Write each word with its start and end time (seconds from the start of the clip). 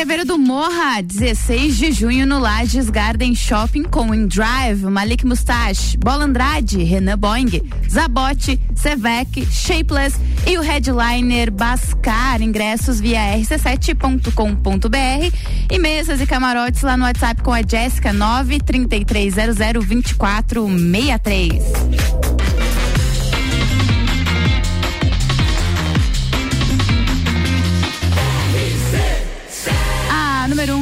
Entreveiro 0.00 0.24
do 0.24 0.38
Morra, 0.38 1.02
16 1.02 1.76
de 1.76 1.92
junho 1.92 2.26
no 2.26 2.38
Lages 2.38 2.88
Garden 2.88 3.34
Shopping 3.34 3.82
com 3.82 4.26
Drive, 4.26 4.82
Malik 4.84 5.26
Mustache, 5.26 5.94
Bola 5.98 6.24
Andrade, 6.24 6.82
Renan 6.82 7.18
Boing, 7.18 7.70
Zabote, 7.86 8.58
Sevec, 8.74 9.44
Shapeless 9.44 10.18
e 10.46 10.56
o 10.56 10.62
headliner 10.62 11.50
Bascar. 11.50 12.40
Ingressos 12.40 12.98
via 12.98 13.36
rc7.com.br 13.36 15.36
e 15.70 15.78
mesas 15.78 16.18
e 16.18 16.26
camarotes 16.26 16.80
lá 16.80 16.96
no 16.96 17.04
WhatsApp 17.04 17.42
com 17.42 17.52
a 17.52 17.60
Jéssica 17.60 18.14
93300 18.14 19.58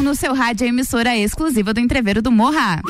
no 0.08 0.14
seu 0.14 0.32
rádio, 0.32 0.66
emissora 0.66 1.14
exclusiva 1.14 1.74
do 1.74 1.80
Entreveiro 1.80 2.22
do 2.22 2.32
Morra. 2.32 2.80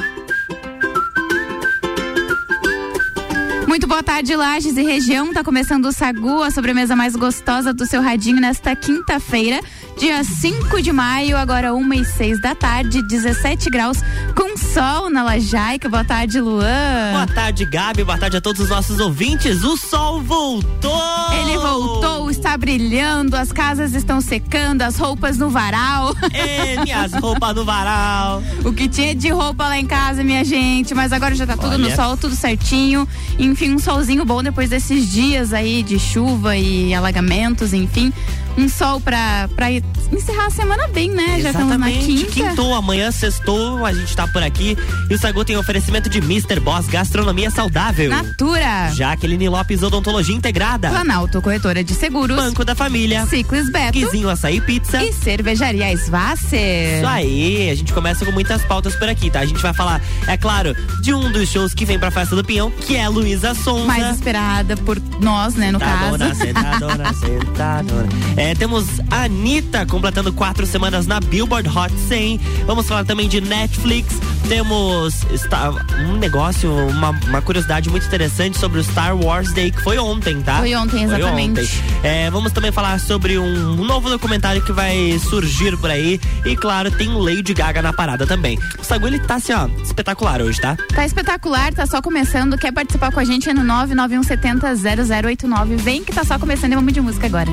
Muito 3.69 3.87
boa 3.87 4.03
tarde, 4.03 4.35
Lages 4.35 4.79
e 4.79 4.83
região. 4.83 5.31
Tá 5.31 5.45
começando 5.45 5.85
o 5.85 5.93
Sagu, 5.93 6.43
a 6.43 6.51
sobremesa 6.51 6.97
mais 6.97 7.15
gostosa 7.15 7.71
do 7.71 7.85
seu 7.85 8.01
radinho 8.01 8.41
nesta 8.41 8.75
quinta-feira 8.75 9.61
dia 9.99 10.23
5 10.23 10.81
de 10.81 10.93
maio, 10.93 11.37
agora 11.37 11.75
1 11.75 11.95
e 11.95 12.05
6 12.05 12.41
da 12.41 12.55
tarde, 12.55 13.03
17 13.03 13.69
graus, 13.69 13.99
com 14.35 14.57
sol 14.57 15.11
na 15.11 15.25
Lajaica. 15.25 15.89
Boa 15.89 16.05
tarde, 16.05 16.41
Luan. 16.41 17.12
Boa 17.12 17.27
tarde, 17.27 17.65
Gabi. 17.65 18.05
Boa 18.05 18.17
tarde 18.17 18.37
a 18.37 18.41
todos 18.41 18.61
os 18.61 18.69
nossos 18.69 19.01
ouvintes. 19.01 19.65
O 19.65 19.77
sol 19.77 20.23
voltou! 20.23 21.33
Ele 21.33 21.59
voltou, 21.59 22.31
está 22.31 22.57
brilhando, 22.57 23.35
as 23.35 23.51
casas 23.51 23.93
estão 23.93 24.21
secando, 24.21 24.83
as 24.83 24.97
roupas 24.97 25.37
no 25.37 25.51
varal. 25.51 26.14
É, 26.33 26.81
minhas 26.85 27.12
roupas 27.14 27.55
no 27.55 27.64
varal. 27.64 28.42
O 28.64 28.73
que 28.73 28.89
tinha 28.89 29.14
de 29.14 29.31
roupa 29.31 29.67
lá 29.67 29.79
em 29.79 29.87
casa, 29.87 30.23
minha 30.23 30.45
gente, 30.45 30.95
mas 30.95 31.12
agora 31.12 31.35
já 31.35 31.47
tá 31.47 31.57
tudo 31.57 31.73
Olha. 31.73 31.79
no 31.79 31.97
sol, 31.97 32.17
tudo 32.17 32.35
certinho. 32.35 33.09
Enfim, 33.39 33.58
um 33.67 33.78
solzinho 33.78 34.25
bom 34.25 34.42
depois 34.42 34.70
desses 34.70 35.11
dias 35.11 35.53
aí 35.53 35.83
de 35.83 35.98
chuva 35.98 36.56
e 36.56 36.95
alagamentos, 36.95 37.73
enfim 37.73 38.12
um 38.59 38.69
sol 38.69 39.01
pra, 39.01 39.48
pra 39.55 39.70
encerrar 39.70 40.47
a 40.47 40.51
semana 40.51 40.89
bem, 40.89 41.11
né? 41.11 41.41
Já 41.41 41.51
estamos 41.51 41.78
na 41.78 41.91
quinta. 41.91 42.31
Quintou, 42.33 42.75
amanhã 42.75 43.11
sextou, 43.12 43.87
a 43.87 43.92
gente 43.92 44.14
tá 44.17 44.27
por 44.27 44.42
aqui. 44.42 44.77
E 45.09 45.14
o 45.14 45.19
Sagu 45.19 45.45
tem 45.45 45.56
oferecimento 45.56 46.09
de 46.09 46.19
Mr. 46.19 46.59
Boss 46.59 46.86
Gastronomia 46.86 47.51
Saudável. 47.51 48.11
Natura. 48.11 48.91
Jaqueline 48.92 49.48
Lopes 49.48 49.83
Odontologia 49.83 50.34
Integrada. 50.34 50.91
Planalto 50.91 51.41
Corretora 51.41 51.84
de 51.84 51.95
Seguros. 51.95 52.36
Banco 52.36 52.64
da 52.64 52.75
Família. 52.75 53.25
Ciclis 53.27 53.70
Beto. 53.70 53.92
Quizinho 53.92 54.29
Açaí 54.29 54.61
Pizza. 54.61 55.03
E 55.05 55.12
Cervejaria 55.12 55.92
Svasser. 55.97 56.98
Isso 56.98 57.06
aí, 57.06 57.70
a 57.70 57.75
gente 57.77 57.92
começa 57.92 58.25
com 58.25 58.33
muitas 58.33 58.62
pautas 58.64 58.97
por 58.97 59.09
aqui, 59.09 59.31
tá? 59.31 59.41
A 59.41 59.47
gente 59.47 59.62
vai 59.62 59.73
falar, 59.73 60.01
é 60.27 60.36
claro, 60.36 60.75
de 61.01 61.14
um 61.14 61.31
dos 61.31 61.48
shows 61.48 61.73
que 61.75 61.84
vem 61.84 61.98
pra 61.98 62.11
Festa 62.11 62.34
do 62.34 62.45
Pinhão, 62.45 62.70
que 62.70 62.97
é 62.97 63.09
Luísa 63.09 63.55
Sonza. 63.55 63.86
Mais 63.86 64.17
esperada 64.17 64.77
por 64.79 65.01
nós, 65.20 65.55
né, 65.55 65.70
no 65.70 65.79
caso. 65.79 66.19
Sentadona, 66.34 67.14
sentadona. 67.14 68.09
É, 68.36 68.48
temos 68.55 68.87
a 69.11 69.25
Anitta 69.25 69.85
completando 69.85 70.33
quatro 70.33 70.67
semanas 70.67 71.07
na 71.07 71.21
Billboard 71.21 71.69
Hot 71.69 71.93
100. 72.09 72.41
Vamos 72.67 72.87
falar 72.87 73.05
também 73.05 73.29
de 73.29 73.41
Netflix. 73.41 74.15
Temos 74.49 75.25
está, 75.31 75.71
um 76.09 76.17
negócio, 76.17 76.73
uma, 76.89 77.11
uma, 77.11 77.43
curiosidade 77.43 77.91
muito 77.91 78.07
interessante 78.07 78.59
sobre 78.59 78.81
o 78.81 78.85
Star 78.85 79.15
Wars 79.15 79.53
Day, 79.53 79.71
que 79.71 79.83
foi 79.83 79.99
ontem, 79.99 80.41
tá? 80.41 80.61
Foi 80.61 80.75
ontem, 80.75 81.05
exatamente. 81.05 81.67
Foi 81.67 81.79
ontem. 81.79 82.09
É, 82.09 82.31
vamos 82.31 82.53
também 82.53 82.73
falar 82.73 82.99
sobre 82.99 83.39
um, 83.39 83.85
novo 83.85 84.09
documentário 84.09 84.63
que 84.63 84.73
vai 84.73 85.19
surgir 85.19 85.77
por 85.77 85.91
aí. 85.91 86.19
E 86.47 86.57
claro, 86.57 86.91
tem 86.91 87.09
Lady 87.09 87.53
Gaga 87.53 87.83
na 87.83 87.93
parada 87.93 88.27
também. 88.27 88.59
O 88.79 88.85
Sagu, 88.85 89.07
ele 89.07 89.19
tá 89.19 89.35
assim, 89.35 89.53
ó, 89.53 89.69
espetacular 89.83 90.41
hoje, 90.41 90.61
tá? 90.61 90.77
Tá 90.95 91.05
espetacular, 91.05 91.75
tá 91.75 91.87
só 91.87 92.01
começando. 92.01 92.57
Quer 92.57 92.73
participar 92.73 93.13
com 93.13 93.20
a 93.20 93.25
gente 93.25 93.51
é 93.51 93.53
no 93.53 93.64
99170 93.64 94.75
0089. 95.23 95.77
Vem 95.77 96.03
que 96.03 96.13
tá 96.13 96.25
só 96.25 96.39
começando 96.39 96.73
e 96.73 96.75
vamos 96.77 96.92
de 96.92 97.01
música 97.01 97.27
agora. 97.27 97.53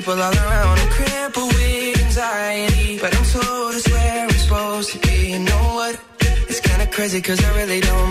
people 0.00 0.22
all 0.22 0.32
around, 0.32 0.78
I'm 0.78 0.88
crippled 0.88 1.52
with 1.52 2.04
anxiety. 2.04 2.98
But 2.98 3.14
I'm 3.16 3.24
told 3.24 3.74
it's 3.74 3.88
where 3.90 4.24
I'm 4.24 4.30
supposed 4.30 4.90
to 4.92 4.98
be. 4.98 5.32
You 5.32 5.40
know 5.40 5.64
what? 5.78 6.00
It's 6.48 6.60
kinda 6.60 6.86
crazy, 6.86 7.20
cause 7.20 7.40
I 7.44 7.50
really 7.60 7.80
don't 7.80 8.09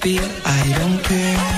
be, 0.00 0.18
I 0.44 0.74
don't 0.78 1.02
care. 1.04 1.57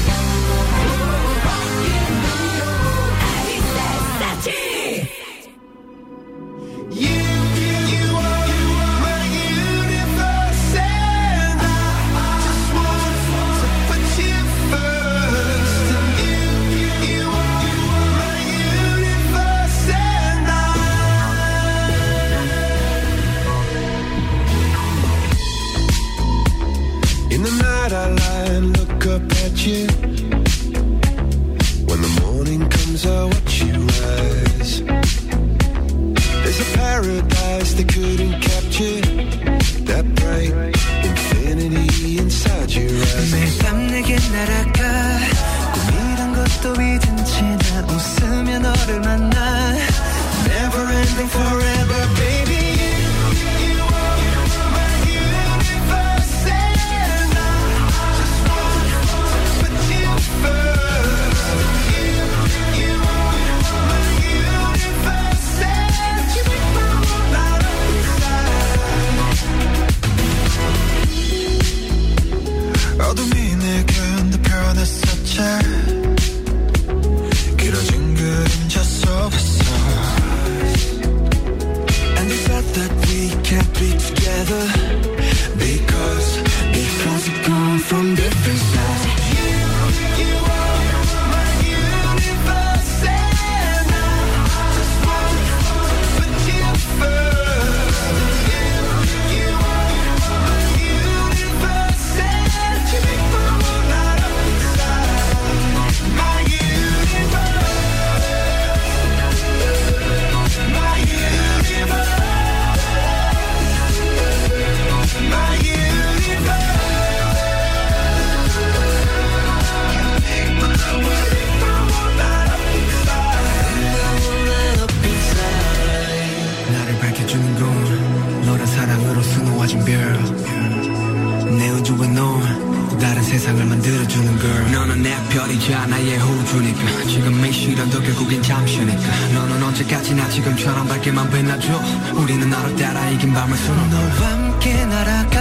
우린 138.31 138.41
잠시니까. 138.41 139.29
너는 139.33 139.61
언제까지나 139.61 140.29
지금처럼 140.29 140.87
밝게만 140.87 141.29
빛나줘. 141.29 141.67
우리는 142.13 142.53
하루 142.53 142.73
따라 142.77 143.09
이긴 143.09 143.33
밤을 143.33 143.57
수놓 143.57 143.89
너와 143.89 144.31
함께 144.31 144.85
날아가. 144.85 145.37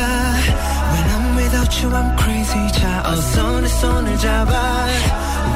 When 0.90 1.10
I'm 1.10 1.38
without 1.38 1.86
you 1.86 1.94
I'm 1.94 2.20
crazy. 2.20 2.72
자 2.72 3.00
어서 3.06 3.60
내 3.60 3.68
손을 3.68 4.18
잡아. 4.18 4.86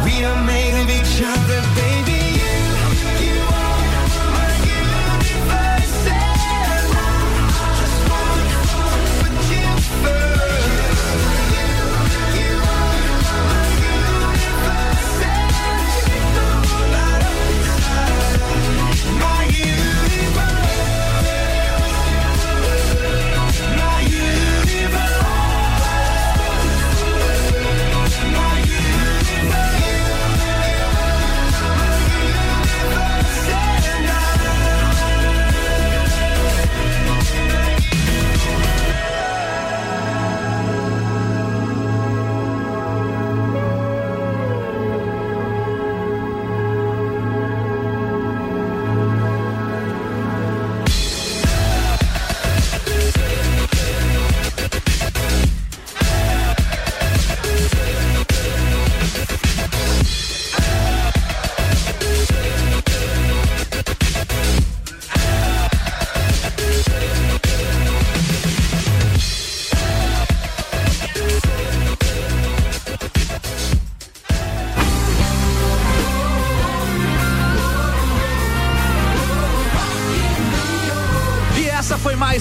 We 0.05 0.13
are 0.25 0.43
made 0.45 0.81
of 0.81 0.93
each 0.93 1.25
other 1.25 1.61
baby. 1.75 1.94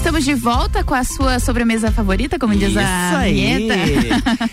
Estamos 0.00 0.24
de 0.24 0.32
volta 0.34 0.82
com 0.82 0.94
a 0.94 1.04
sua 1.04 1.38
sobremesa 1.38 1.92
favorita, 1.92 2.38
como 2.38 2.56
diz 2.56 2.70
Isso 2.70 2.78
a 2.78 3.18
aí. 3.18 3.34
vinheta. 3.34 3.74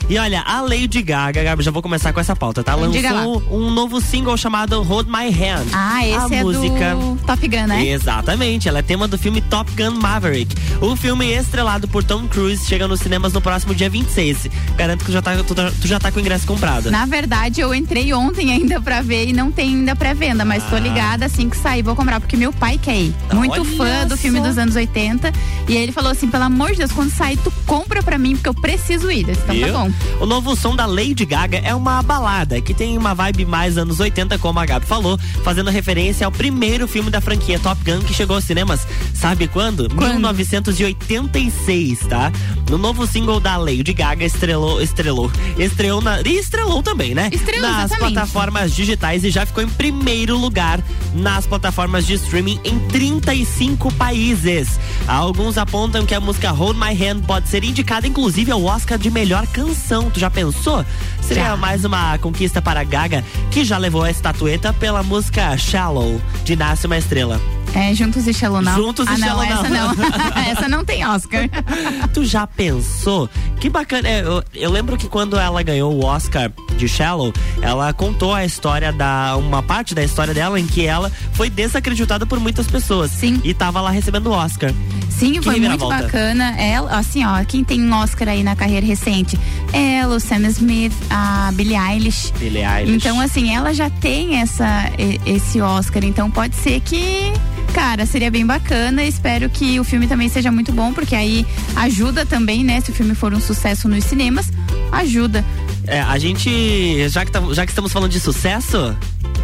e 0.09 0.17
olha, 0.17 0.41
a 0.41 0.59
Lady 0.59 1.01
Gaga, 1.01 1.41
Gabi, 1.41 1.63
já 1.63 1.71
vou 1.71 1.81
começar 1.81 2.11
com 2.11 2.19
essa 2.19 2.35
pauta, 2.35 2.65
tá? 2.65 2.75
Lançou 2.75 3.41
um 3.49 3.71
novo 3.71 4.01
single 4.01 4.35
chamado 4.35 4.83
Hold 4.83 5.07
My 5.07 5.29
Hand. 5.29 5.67
Ah, 5.71 6.05
esse 6.05 6.35
a 6.35 6.39
é 6.39 6.43
música... 6.43 6.95
do 6.95 7.17
Top 7.25 7.47
Gun, 7.47 7.65
né? 7.65 7.87
Exatamente, 7.87 8.67
ela 8.67 8.79
é 8.79 8.81
tema 8.81 9.07
do 9.07 9.17
filme 9.17 9.39
Top 9.39 9.71
Gun 9.71 9.91
Maverick. 9.91 10.53
O 10.81 10.97
filme 10.97 11.25
estrelado 11.31 11.87
por 11.87 12.03
Tom 12.03 12.27
Cruise 12.27 12.67
chega 12.67 12.85
nos 12.85 12.99
cinemas 12.99 13.31
no 13.31 13.39
próximo 13.39 13.73
dia 13.73 13.89
26. 13.89 14.49
Garanto 14.75 15.05
que 15.05 15.13
já 15.13 15.21
tá, 15.21 15.31
tu, 15.37 15.55
tu 15.55 15.87
já 15.87 15.97
tá 15.97 16.11
com 16.11 16.17
o 16.17 16.21
ingresso 16.21 16.45
comprado. 16.45 16.91
Na 16.91 17.05
verdade, 17.05 17.61
eu 17.61 17.73
entrei 17.73 18.13
ontem 18.13 18.51
ainda 18.51 18.81
pra 18.81 19.01
ver 19.01 19.29
e 19.29 19.33
não 19.33 19.49
tem 19.49 19.69
ainda 19.69 19.95
pré-venda, 19.95 20.43
mas 20.43 20.65
tô 20.65 20.77
ligada 20.77 21.25
assim 21.25 21.47
que 21.47 21.55
sair, 21.55 21.81
vou 21.81 21.95
comprar, 21.95 22.19
porque 22.19 22.35
meu 22.35 22.51
pai 22.51 22.77
quer 22.77 22.97
ir. 22.97 23.15
Muito 23.33 23.61
Olha 23.61 23.77
fã 23.77 24.07
do 24.07 24.17
filme 24.17 24.39
só. 24.39 24.47
dos 24.47 24.57
anos 24.57 24.75
80. 24.75 25.36
E 25.67 25.75
ele 25.75 25.91
falou 25.91 26.11
assim: 26.11 26.27
pelo 26.29 26.43
amor 26.45 26.71
de 26.71 26.77
Deus, 26.77 26.91
quando 26.91 27.11
sair, 27.11 27.37
tu 27.37 27.51
compra 27.65 28.01
pra 28.01 28.17
mim, 28.17 28.35
porque 28.35 28.49
eu 28.49 28.53
preciso 28.53 29.11
ir. 29.11 29.25
Disse, 29.25 29.41
Então 29.43 29.55
Viu? 29.55 29.67
tá 29.67 29.73
bom. 29.79 29.91
O 30.21 30.25
novo 30.25 30.55
som 30.55 30.75
da 30.75 30.85
Lady 30.85 31.25
Gaga 31.25 31.57
é 31.57 31.75
uma 31.75 32.01
balada 32.01 32.61
que 32.61 32.73
tem 32.73 32.97
uma 32.97 33.13
vibe 33.13 33.45
mais 33.45 33.77
anos 33.77 33.99
80, 33.99 34.37
como 34.39 34.59
a 34.59 34.65
Gabi 34.65 34.85
falou, 34.85 35.17
fazendo 35.43 35.69
referência 35.69 36.25
ao 36.25 36.31
primeiro 36.31 36.87
filme 36.87 37.09
da 37.09 37.19
franquia 37.19 37.59
Top 37.59 37.79
Gun 37.83 37.99
que 37.99 38.13
chegou 38.13 38.35
aos 38.37 38.45
cinemas. 38.45 38.87
Sabe 39.13 39.47
quando? 39.47 39.89
Quando? 39.93 40.13
1986, 40.13 41.99
tá? 42.07 42.31
No 42.69 42.77
novo 42.77 43.05
single 43.07 43.39
da 43.39 43.57
Lady 43.57 43.93
Gaga 43.93 44.25
estrelou, 44.25 44.81
estrelou, 44.81 45.31
estreou 45.57 46.01
na 46.01 46.21
e 46.21 46.37
estrelou 46.37 46.81
também, 46.83 47.13
né? 47.15 47.29
Estreou, 47.31 47.61
nas 47.61 47.85
exatamente. 47.85 48.13
plataformas 48.13 48.75
digitais 48.75 49.23
e 49.23 49.29
já 49.29 49.45
ficou 49.45 49.63
em 49.63 49.69
primeiro 49.69 50.37
lugar 50.37 50.79
nas 51.13 51.45
plataformas 51.45 52.05
de 52.05 52.13
streaming 52.15 52.59
em 52.63 52.79
35 52.79 53.91
países. 53.93 54.79
Alguns 55.27 55.57
apontam 55.57 56.05
que 56.05 56.15
a 56.15 56.21
música 56.21 56.51
Hold 56.51 56.77
My 56.77 56.93
Hand 56.95 57.23
pode 57.23 57.49
ser 57.49 57.61
indicada 57.65 58.07
inclusive 58.07 58.49
ao 58.49 58.63
Oscar 58.63 58.97
de 58.97 59.11
melhor 59.11 59.45
canção. 59.47 60.09
Tu 60.09 60.21
já 60.21 60.29
pensou? 60.31 60.85
Seria 61.21 61.47
Já. 61.47 61.57
mais 61.57 61.83
uma 61.83 62.17
conquista 62.17 62.61
para 62.61 62.79
a 62.79 62.83
Gaga, 62.85 63.25
que 63.51 63.65
já 63.65 63.77
levou 63.77 64.03
a 64.03 64.09
estatueta 64.09 64.71
pela 64.71 65.03
música 65.03 65.57
Shallow, 65.57 66.21
de 66.45 66.55
Nasce 66.55 66.85
uma 66.85 66.97
Estrela. 66.97 67.41
É, 67.73 67.93
Juntos 67.93 68.25
e 68.27 68.33
Shallow 68.33 68.61
não. 68.61 68.75
Juntos 68.75 69.05
e 69.07 69.09
ah, 69.09 69.17
não, 69.17 69.27
Shallow 69.27 69.43
essa 69.43 69.69
não. 69.69 69.91
essa 70.51 70.67
não 70.69 70.85
tem 70.85 71.05
Oscar. 71.05 71.43
tu 72.13 72.25
já 72.25 72.47
pensou? 72.47 73.29
Que 73.59 73.69
bacana. 73.69 74.07
é, 74.07 74.21
Eu, 74.21 74.43
eu 74.53 74.71
lembro 74.71 74.97
que 74.97 75.07
quando 75.07 75.37
ela 75.37 75.61
ganhou 75.61 75.93
o 75.93 76.03
Oscar 76.05 76.51
de 76.77 76.87
Shallow, 76.87 77.33
ela 77.61 77.91
contou 77.93 78.33
a 78.33 78.45
história 78.45 78.91
da. 78.91 79.35
uma 79.37 79.61
parte 79.61 79.93
da 79.93 80.03
história 80.03 80.33
dela 80.33 80.59
em 80.59 80.65
que 80.65 80.85
ela 80.85 81.11
foi 81.33 81.49
desacreditada 81.49 82.25
por 82.25 82.39
muitas 82.39 82.67
pessoas. 82.67 83.11
Sim. 83.11 83.39
E 83.43 83.53
tava 83.53 83.79
lá 83.81 83.89
recebendo 83.91 84.27
o 84.27 84.31
Oscar. 84.31 84.71
Sim, 85.09 85.33
Que 85.33 85.41
foi 85.41 85.59
muito 85.59 85.87
bacana. 85.87 86.55
Ela, 86.59 86.97
assim, 86.97 87.25
ó, 87.25 87.43
quem 87.43 87.63
tem 87.63 87.81
um 87.81 87.91
Oscar 87.93 88.27
aí 88.29 88.43
na 88.43 88.55
carreira 88.55 88.85
recente? 88.85 89.37
Ela, 89.73 90.15
o 90.15 90.19
Sam 90.19 90.47
Smith, 90.49 90.93
a 91.09 91.51
Billie 91.53 91.75
Eilish. 91.75 92.31
Billie 92.37 92.63
Eilish. 92.63 92.95
Então, 92.95 93.19
assim, 93.19 93.53
ela 93.53 93.73
já 93.73 93.89
tem 93.89 94.39
essa, 94.39 94.91
e- 94.97 95.19
esse 95.25 95.59
Oscar, 95.59 96.03
então 96.03 96.29
pode 96.29 96.55
ser 96.55 96.79
que. 96.81 97.33
Cara, 97.73 98.05
seria 98.05 98.31
bem 98.31 98.45
bacana. 98.45 99.03
Espero 99.03 99.49
que 99.49 99.79
o 99.79 99.83
filme 99.83 100.07
também 100.07 100.29
seja 100.29 100.51
muito 100.51 100.71
bom, 100.71 100.91
porque 100.93 101.15
aí 101.15 101.45
ajuda 101.75 102.25
também, 102.25 102.63
né? 102.63 102.81
Se 102.81 102.91
o 102.91 102.93
filme 102.93 103.13
for 103.15 103.33
um 103.33 103.39
sucesso 103.39 103.87
nos 103.87 104.03
cinemas, 104.03 104.47
ajuda. 104.91 105.43
É, 105.85 106.01
a 106.01 106.17
gente. 106.17 107.07
Já 107.09 107.23
que, 107.23 107.31
tam- 107.31 107.53
já 107.53 107.65
que 107.65 107.71
estamos 107.71 107.91
falando 107.93 108.11
de 108.11 108.19
sucesso, 108.19 108.95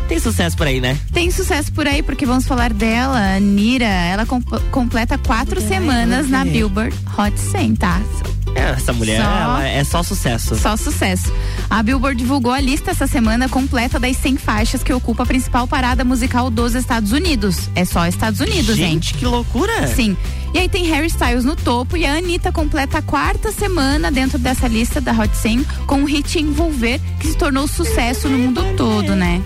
tem 0.10 0.20
sucesso 0.20 0.58
por 0.58 0.68
aí, 0.68 0.82
né? 0.82 0.98
Tem 1.14 1.30
sucesso 1.32 1.72
por 1.72 1.88
aí, 1.88 2.02
porque 2.04 2.26
vamos 2.26 2.46
falar 2.46 2.74
dela, 2.74 3.40
Nira. 3.40 3.86
Ela 3.86 4.26
comp- 4.26 4.60
completa 4.72 5.18
quatro 5.18 5.62
semanas 5.62 6.28
na 6.30 6.44
Billboard 6.44 6.96
Hot 7.18 7.40
100, 7.40 7.76
tá? 7.76 8.02
É, 8.56 8.70
essa 8.72 8.94
mulher 8.94 9.22
Só- 9.22 9.30
ela 9.30 9.68
é 9.68 9.84
só 9.84 10.04
sucesso. 10.04 10.56
Só 10.56 10.78
sucesso. 10.78 11.32
A 11.70 11.82
Billboard 11.82 12.18
divulgou 12.18 12.52
a 12.52 12.60
lista 12.60 12.92
essa 12.92 13.08
semana 13.08 13.50
completa 13.50 14.00
das 14.00 14.16
100 14.18 14.38
faixas 14.38 14.84
que 14.84 14.94
ocupa 14.94 15.24
a 15.24 15.26
principal 15.26 15.68
parada 15.68 16.04
musical 16.04 16.50
dos 16.50 16.76
Estados 16.76 17.12
Unidos. 17.12 17.70
É 17.76 17.84
só 17.84 18.06
Estados 18.08 18.40
Unidos, 18.40 18.76
gente. 18.76 18.94
Gente, 18.94 19.14
que 19.16 19.26
loucura! 19.26 19.88
Sim. 19.88 20.16
E 20.54 20.60
aí 20.60 20.70
tem 20.70 20.86
Harry 20.86 21.08
Styles 21.08 21.44
no 21.44 21.56
topo 21.56 21.98
e 21.98 22.06
a 22.06 22.14
Anitta 22.14 22.52
completa 22.52 23.00
a 23.00 23.02
quarta 23.02 23.52
semana 23.52 24.12
dentro 24.12 24.38
dessa 24.38 24.68
lista 24.68 25.02
da 25.02 25.12
Hot 25.12 25.36
100 25.36 25.64
com 25.88 26.04
o 26.04 26.06
hit 26.06 26.38
Envolver, 26.40 27.02
que 27.20 27.28
se 27.28 27.36
tornou 27.36 27.68
sucesso 27.68 28.30
no 28.30 28.38
mundo 28.38 28.64
todo, 28.78 29.16
né? 29.16 29.42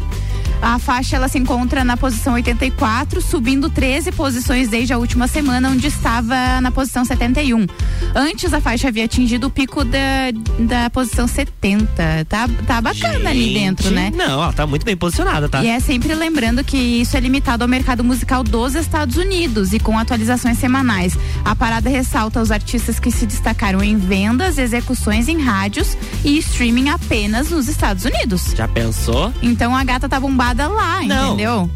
A 0.61 0.79
faixa 0.79 1.15
ela 1.15 1.27
se 1.27 1.37
encontra 1.37 1.83
na 1.83 1.95
posição 1.95 2.33
84, 2.33 3.21
subindo 3.21 3.69
13 3.69 4.11
posições 4.11 4.69
desde 4.69 4.91
a 4.91 4.97
última 4.97 5.27
semana, 5.27 5.69
onde 5.69 5.87
estava 5.87 6.59
na 6.61 6.71
posição 6.71 7.05
71. 7.05 7.67
Antes 8.15 8.53
a 8.53 8.59
faixa 8.59 8.87
havia 8.87 9.05
atingido 9.05 9.47
o 9.47 9.49
pico 9.49 9.83
da, 9.83 10.31
da 10.59 10.89
posição 10.89 11.27
70. 11.27 12.25
Tá, 12.27 12.49
tá 12.65 12.81
bacana 12.81 13.29
ali 13.29 13.45
Gente, 13.45 13.53
dentro, 13.53 13.91
né? 13.91 14.11
Não, 14.15 14.43
ela 14.43 14.53
tá 14.53 14.65
muito 14.65 14.85
bem 14.85 14.97
posicionada, 14.97 15.47
tá? 15.47 15.63
E 15.63 15.67
é 15.67 15.79
sempre 15.79 16.13
lembrando 16.15 16.63
que 16.63 16.77
isso 16.77 17.15
é 17.15 17.19
limitado 17.19 17.63
ao 17.63 17.67
mercado 17.67 18.03
musical 18.03 18.43
dos 18.43 18.73
Estados 18.75 19.15
Unidos 19.15 19.73
e 19.73 19.79
com 19.79 19.97
atualizações 19.97 20.57
semanais. 20.57 21.17
A 21.45 21.55
parada 21.55 21.89
ressalta 21.89 22.41
os 22.41 22.51
artistas 22.51 22.99
que 22.99 23.11
se 23.11 23.25
destacaram 23.25 23.83
em 23.83 23.97
vendas, 23.97 24.57
execuções 24.57 25.27
em 25.27 25.39
rádios 25.39 25.95
e 26.25 26.37
streaming 26.39 26.89
apenas 26.89 27.51
nos 27.51 27.67
Estados 27.67 28.05
Unidos. 28.05 28.53
Já 28.55 28.67
pensou? 28.67 29.31
Então 29.41 29.75
a 29.75 29.83
gata 29.83 30.09
tá 30.09 30.19
bombada 30.19 30.46
lá, 30.53 31.03
Não. 31.03 31.27
entendeu? 31.33 31.69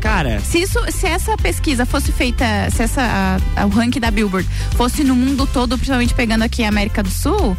Cara, 0.00 0.38
Se, 0.40 0.58
isso, 0.60 0.78
se 0.92 1.06
essa 1.06 1.36
pesquisa 1.36 1.84
fosse 1.86 2.12
feita, 2.12 2.44
se 2.70 2.82
essa, 2.82 3.02
a- 3.02 3.62
a- 3.62 3.66
o 3.66 3.70
ranking 3.70 3.98
da 3.98 4.10
Billboard 4.10 4.46
fosse 4.76 5.02
no 5.02 5.16
mundo 5.16 5.46
todo, 5.52 5.76
principalmente 5.76 6.14
pegando 6.14 6.42
aqui 6.42 6.62
a 6.62 6.68
América 6.68 7.02
do 7.02 7.10
Sul, 7.10 7.56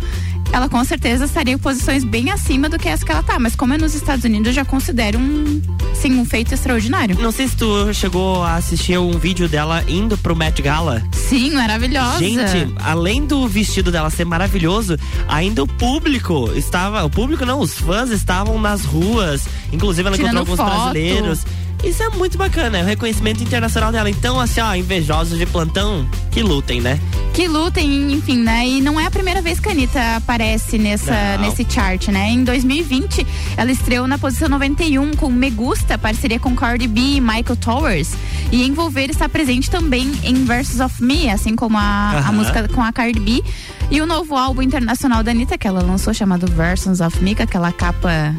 ela 0.57 0.67
com 0.67 0.83
certeza 0.83 1.25
estaria 1.25 1.53
em 1.53 1.57
posições 1.57 2.03
bem 2.03 2.31
acima 2.31 2.67
do 2.67 2.79
que 2.79 2.89
essa 2.89 3.05
que 3.05 3.11
ela 3.11 3.21
tá. 3.21 3.39
Mas 3.39 3.55
como 3.55 3.73
é 3.73 3.77
nos 3.77 3.93
Estados 3.93 4.25
Unidos, 4.25 4.47
eu 4.47 4.53
já 4.53 4.65
considero 4.65 5.19
um, 5.19 5.61
sim, 5.93 6.19
um 6.19 6.25
feito 6.25 6.53
extraordinário. 6.53 7.15
não 7.19 7.31
sei 7.31 7.47
se 7.47 7.55
tu 7.55 7.93
chegou 7.93 8.43
a 8.43 8.55
assistir 8.55 8.97
um 8.97 9.11
vídeo 9.11 9.47
dela 9.47 9.83
indo 9.87 10.17
pro 10.17 10.35
Met 10.35 10.59
Gala. 10.61 11.03
Sim, 11.11 11.51
maravilhosa. 11.51 12.17
Gente, 12.19 12.73
além 12.77 13.25
do 13.25 13.47
vestido 13.47 13.91
dela 13.91 14.09
ser 14.09 14.25
maravilhoso, 14.25 14.97
ainda 15.27 15.61
o 15.63 15.67
público 15.67 16.51
estava. 16.55 17.05
O 17.05 17.09
público 17.09 17.45
não, 17.45 17.59
os 17.59 17.73
fãs 17.73 18.09
estavam 18.09 18.59
nas 18.59 18.83
ruas. 18.83 19.45
Inclusive, 19.71 20.07
ela 20.07 20.17
Tirando 20.17 20.37
encontrou 20.37 20.57
alguns 20.57 20.75
foto. 20.75 20.91
brasileiros. 20.93 21.45
Isso 21.83 22.01
é 22.03 22.09
muito 22.09 22.37
bacana, 22.37 22.79
é 22.79 22.83
o 22.83 22.85
reconhecimento 22.85 23.41
internacional 23.43 23.91
dela. 23.91 24.09
Então, 24.09 24.39
assim, 24.39 24.59
ó, 24.59 24.73
invejosos 24.75 25.37
de 25.37 25.45
plantão, 25.45 26.07
que 26.31 26.41
lutem, 26.41 26.81
né? 26.81 26.99
Que 27.33 27.47
lutem, 27.47 28.13
enfim, 28.13 28.37
né? 28.39 28.67
E 28.67 28.81
não 28.81 28.99
é 28.99 29.05
a 29.05 29.11
primeira 29.11 29.41
vez 29.43 29.59
que 29.59 29.69
a 29.69 29.71
Anitta 29.71 30.15
aparece 30.15 30.79
nessa, 30.79 31.37
Não. 31.37 31.41
nesse 31.47 31.65
chart, 31.69 32.07
né? 32.07 32.31
Em 32.31 32.43
2020, 32.43 33.25
ela 33.55 33.71
estreou 33.71 34.07
na 34.07 34.17
posição 34.17 34.49
91 34.49 35.11
com 35.13 35.29
Me 35.29 35.51
Gusta, 35.51 35.97
parceria 35.99 36.39
com 36.39 36.55
Cardi 36.55 36.87
B 36.87 36.99
e 36.99 37.21
Michael 37.21 37.55
Towers. 37.57 38.09
E 38.51 38.63
Envolver 38.65 39.09
está 39.11 39.29
presente 39.29 39.69
também 39.69 40.11
em 40.23 40.45
Versus 40.45 40.79
of 40.79 41.01
Me, 41.03 41.29
assim 41.29 41.55
como 41.55 41.77
a, 41.77 41.81
a 41.81 42.17
Aham. 42.17 42.31
música 42.33 42.67
com 42.69 42.81
a 42.81 42.91
Cardi 42.91 43.19
B. 43.19 43.43
E 43.91 44.01
o 44.01 44.07
novo 44.07 44.35
álbum 44.35 44.63
internacional 44.63 45.21
da 45.23 45.29
Anitta, 45.31 45.57
que 45.59 45.67
ela 45.67 45.81
lançou, 45.83 46.11
chamado 46.13 46.47
Versions 46.51 46.99
of 47.01 47.23
Me, 47.23 47.35
com 47.35 47.43
aquela 47.43 47.71
capa 47.71 48.33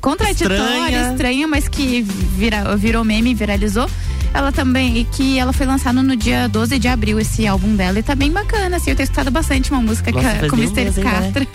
contraditória, 0.00 0.56
Estranha. 0.86 1.10
estranha, 1.12 1.46
mas 1.48 1.68
que 1.68 2.02
vira- 2.02 2.76
virou 2.76 3.04
meme 3.04 3.34
viralizou. 3.34 3.88
Ela 4.32 4.50
também, 4.50 4.98
e 4.98 5.04
que 5.04 5.38
ela 5.38 5.52
foi 5.52 5.64
lançada 5.64 6.02
no 6.02 6.16
dia 6.16 6.48
12 6.48 6.76
de 6.78 6.88
abril, 6.88 7.20
esse 7.20 7.46
álbum 7.46 7.76
dela. 7.76 8.00
E 8.00 8.02
tá 8.02 8.16
bem 8.16 8.32
bacana, 8.32 8.78
assim. 8.78 8.90
Eu 8.90 8.96
tenho 8.96 9.04
escutado 9.04 9.30
bastante 9.30 9.70
uma 9.70 9.80
música 9.80 10.10
Nossa, 10.10 10.28
que, 10.40 10.48
com 10.48 10.56
Mr. 10.56 10.90
né? 10.90 11.02
Catra. 11.02 11.46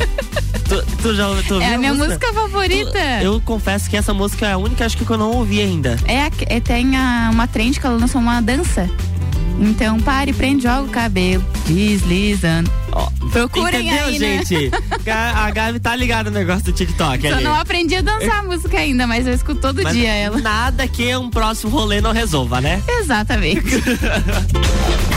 Tu, 0.70 0.86
tu 1.02 1.16
já 1.16 1.26
tu 1.48 1.60
É 1.60 1.74
a 1.74 1.78
minha 1.78 1.94
música 1.94 2.32
favorita. 2.32 2.92
Tu- 3.20 3.26
eu 3.26 3.42
confesso 3.42 3.90
que 3.90 3.98
essa 3.98 4.14
música 4.14 4.46
é 4.48 4.54
a 4.54 4.58
única, 4.58 4.86
acho 4.86 4.96
que 4.96 5.10
eu 5.10 5.18
não 5.18 5.32
ouvi 5.32 5.60
ainda. 5.60 5.98
É, 6.06 6.22
a- 6.24 6.32
é, 6.48 6.60
tem 6.62 6.96
a- 6.96 7.30
uma 7.34 7.48
trend 7.48 7.78
que 7.78 7.86
ela 7.86 7.98
lançou 7.98 8.22
uma 8.22 8.40
dança. 8.40 8.90
Então 9.62 10.00
pare, 10.00 10.32
prende, 10.34 10.64
joga 10.64 10.84
o 10.84 10.90
cabelo, 10.90 11.44
deslizando. 11.68 12.72
Ó, 12.92 13.10
Procurem 13.32 13.82
Entendeu, 13.88 14.06
aí, 14.08 14.18
né? 14.20 14.44
gente? 14.46 14.72
Ga- 15.04 15.34
A 15.46 15.52
Gabi 15.52 15.80
tá 15.80 15.96
ligada 15.96 16.32
no 16.32 16.40
negócio 16.40 16.64
do 16.64 16.72
TikTok 16.72 17.24
Eu 17.28 17.42
não 17.42 17.54
aprendi 17.54 17.96
a 17.96 18.02
dançar 18.02 18.40
a 18.40 18.44
música 18.44 18.80
ainda, 18.80 19.06
mas 19.06 19.28
eu 19.28 19.34
escuto 19.34 19.62
todo 19.62 19.84
Mas 19.84 19.94
dia 19.94 20.12
ela. 20.12 20.40
Nada 20.40 20.88
que 20.88 21.16
um 21.16 21.30
próximo 21.30 21.70
rolê 21.72 22.02
não 22.02 22.12
resolva, 22.12 22.60
né? 22.60 22.82
Exatamente. 22.88 23.62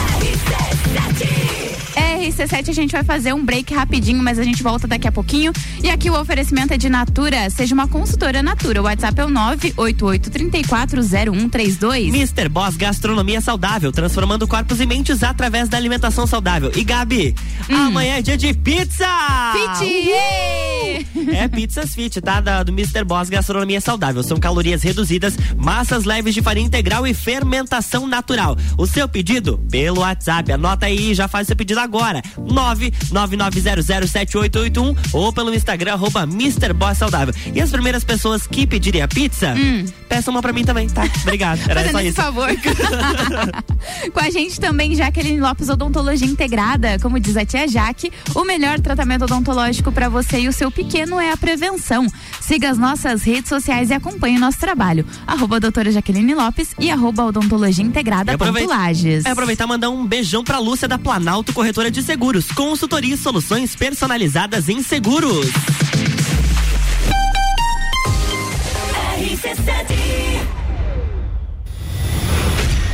RC7, 2.30 2.68
a 2.68 2.72
gente 2.72 2.92
vai 2.92 3.02
fazer 3.02 3.32
um 3.32 3.44
break 3.44 3.74
rapidinho, 3.74 4.22
mas 4.22 4.38
a 4.38 4.44
gente 4.44 4.62
volta 4.62 4.86
daqui 4.86 5.08
a 5.08 5.12
pouquinho. 5.12 5.52
E 5.82 5.90
aqui 5.90 6.08
o 6.08 6.18
oferecimento 6.20 6.72
é 6.72 6.78
de 6.78 6.88
Natura. 6.88 7.50
Seja 7.50 7.74
uma 7.74 7.88
consultora 7.88 8.42
Natura. 8.42 8.80
O 8.80 8.84
WhatsApp 8.84 9.20
é 9.20 9.24
o 9.24 9.28
988340132. 9.28 12.08
Mr. 12.08 12.48
Boss 12.48 12.76
Gastronomia 12.76 13.40
Saudável, 13.40 13.90
transformando 13.92 14.46
corpos 14.46 14.80
e 14.80 14.86
mentes 14.86 15.22
através 15.22 15.68
da 15.68 15.76
alimentação 15.76 16.26
saudável. 16.26 16.70
E 16.76 16.84
Gabi, 16.84 17.34
Hum. 17.68 17.76
amanhã 17.86 18.16
é 18.18 18.22
dia 18.22 18.36
de 18.36 18.52
pizza! 18.54 19.06
Piti! 19.52 20.12
é 21.34 21.48
Pizzas 21.48 21.94
Fit, 21.94 22.20
tá? 22.20 22.40
Da, 22.40 22.62
do 22.62 22.72
Mr. 22.72 23.04
Boss 23.04 23.28
Gastronomia 23.28 23.80
Saudável. 23.80 24.22
São 24.22 24.38
calorias 24.38 24.82
reduzidas, 24.82 25.34
massas 25.56 26.04
leves 26.04 26.34
de 26.34 26.42
farinha 26.42 26.66
integral 26.66 27.06
e 27.06 27.14
fermentação 27.14 28.06
natural. 28.06 28.56
O 28.76 28.86
seu 28.86 29.08
pedido 29.08 29.58
pelo 29.70 30.00
WhatsApp. 30.00 30.52
Anota 30.52 30.86
aí, 30.86 31.14
já 31.14 31.28
faz 31.28 31.46
seu 31.46 31.56
pedido 31.56 31.80
agora. 31.80 32.11
999007881 32.38 34.96
ou 35.12 35.32
pelo 35.32 35.52
Instagram 35.54 35.94
arroba 35.94 36.26
Saudável. 36.94 37.34
E 37.54 37.60
as 37.60 37.70
primeiras 37.70 38.02
pessoas 38.04 38.46
que 38.46 38.66
pedirem 38.66 39.02
a 39.02 39.08
pizza, 39.08 39.54
hum. 39.54 39.84
Peçam 40.12 40.30
uma 40.30 40.42
pra 40.42 40.52
mim 40.52 40.62
também, 40.62 40.86
tá? 40.90 41.04
Obrigado. 41.22 41.58
Era 41.66 41.80
Fazendo 41.88 41.92
só 41.92 42.00
isso. 42.02 42.16
favor. 42.16 42.48
Com 44.12 44.20
a 44.20 44.28
gente 44.28 44.60
também, 44.60 44.94
Jaqueline 44.94 45.40
Lopes 45.40 45.70
Odontologia 45.70 46.28
Integrada. 46.28 46.98
Como 47.00 47.18
diz 47.18 47.34
a 47.34 47.46
tia 47.46 47.66
Jaque, 47.66 48.12
o 48.34 48.44
melhor 48.44 48.78
tratamento 48.78 49.24
odontológico 49.24 49.90
para 49.90 50.10
você 50.10 50.40
e 50.40 50.48
o 50.48 50.52
seu 50.52 50.70
pequeno 50.70 51.18
é 51.18 51.32
a 51.32 51.36
prevenção. 51.36 52.06
Siga 52.42 52.68
as 52.68 52.76
nossas 52.76 53.22
redes 53.22 53.48
sociais 53.48 53.88
e 53.88 53.94
acompanhe 53.94 54.36
o 54.36 54.40
nosso 54.40 54.58
trabalho. 54.58 55.06
Arroba 55.26 55.58
doutora 55.58 55.90
Jaqueline 55.90 56.34
Lopes 56.34 56.74
e 56.78 56.90
arroba 56.90 57.24
odontologia 57.24 57.84
integrada 57.84 58.36
Lages. 58.68 59.24
É 59.24 59.30
aproveitar 59.30 59.64
e 59.64 59.68
mandar 59.68 59.88
um 59.88 60.06
beijão 60.06 60.44
pra 60.44 60.58
Lúcia 60.58 60.86
da 60.86 60.98
Planalto 60.98 61.54
Corretora 61.54 61.90
de 61.90 62.02
Seguros. 62.02 62.52
Consultoria 62.52 63.14
e 63.14 63.16
soluções 63.18 63.74
personalizadas 63.74 64.68
em 64.68 64.82
seguros. 64.82 65.46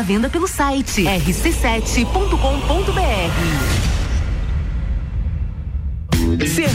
À 0.00 0.02
venda 0.02 0.30
pelo 0.30 0.46
site 0.46 1.04
rc7.com.br. 1.04 3.79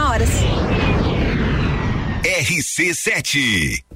horas 0.00 0.30
horas. 0.30 0.30
RC7. 2.24 3.89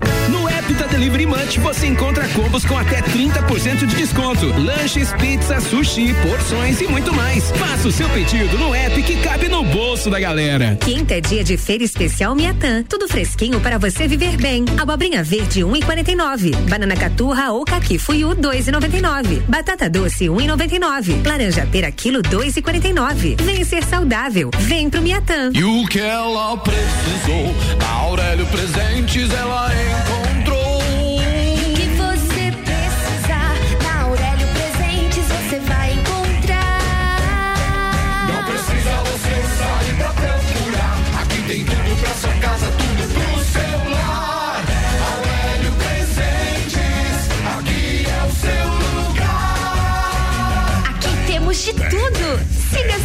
Da 0.72 0.86
Delivery 0.86 1.26
Munch 1.26 1.60
você 1.60 1.86
encontra 1.86 2.26
combos 2.28 2.64
com 2.64 2.76
até 2.76 3.02
30% 3.02 3.86
de 3.86 3.94
desconto. 3.96 4.46
Lanches, 4.58 5.12
pizza, 5.12 5.60
sushi, 5.60 6.14
porções 6.22 6.80
e 6.80 6.86
muito 6.86 7.12
mais. 7.12 7.50
Faça 7.50 7.88
o 7.88 7.92
seu 7.92 8.08
pedido 8.08 8.58
no 8.58 8.74
app 8.74 9.02
que 9.02 9.16
cabe 9.16 9.46
no 9.46 9.62
bolso 9.62 10.08
da 10.08 10.18
galera. 10.18 10.76
Quinta 10.80 11.14
é 11.14 11.20
dia 11.20 11.44
de 11.44 11.58
feira 11.58 11.84
especial 11.84 12.34
Miatã. 12.34 12.82
Tudo 12.82 13.06
fresquinho 13.06 13.60
para 13.60 13.78
você 13.78 14.08
viver 14.08 14.38
bem. 14.38 14.64
Abobrinha 14.80 15.22
verde 15.22 15.60
1,49. 15.60 16.56
Banana 16.68 16.96
caturra 16.96 17.52
ou 17.52 17.64
caqui 17.64 17.98
fuiu 17.98 18.30
2,99. 18.30 19.42
Batata 19.46 19.90
doce 19.90 20.24
1,99. 20.24 21.26
Laranja 21.26 21.68
pera 21.70 21.92
quilo 21.92 22.22
2,49. 22.22 23.40
Vem 23.42 23.62
ser 23.64 23.84
saudável. 23.84 24.50
Vem 24.60 24.88
pro 24.88 25.02
Miatã. 25.02 25.50
E 25.52 25.62
o 25.62 25.86
que 25.86 26.00
ela 26.00 26.56
precisou, 26.56 27.54
Aurélio 27.86 28.46
Presentes 28.46 29.30
ela 29.30 29.70
encontrou. 29.70 30.23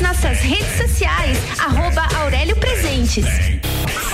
Nossas 0.01 0.39
redes 0.39 0.77
sociais, 0.77 1.37
arroba 1.59 2.07
Aurélio 2.21 2.55
Presentes. 2.55 3.25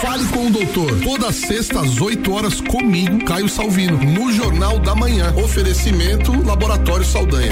Fale 0.02 0.26
com 0.28 0.48
o 0.48 0.50
doutor. 0.50 1.00
Toda 1.02 1.32
sexta 1.32 1.80
às 1.80 2.02
8 2.02 2.34
horas 2.34 2.60
comigo, 2.60 3.24
Caio 3.24 3.48
Salvino, 3.48 3.98
no 3.98 4.32
Jornal 4.32 4.80
da 4.80 4.95
Manhã. 4.95 5.34
Oferecimento 5.36 6.32
Laboratório 6.45 7.06
Saldanha. 7.06 7.52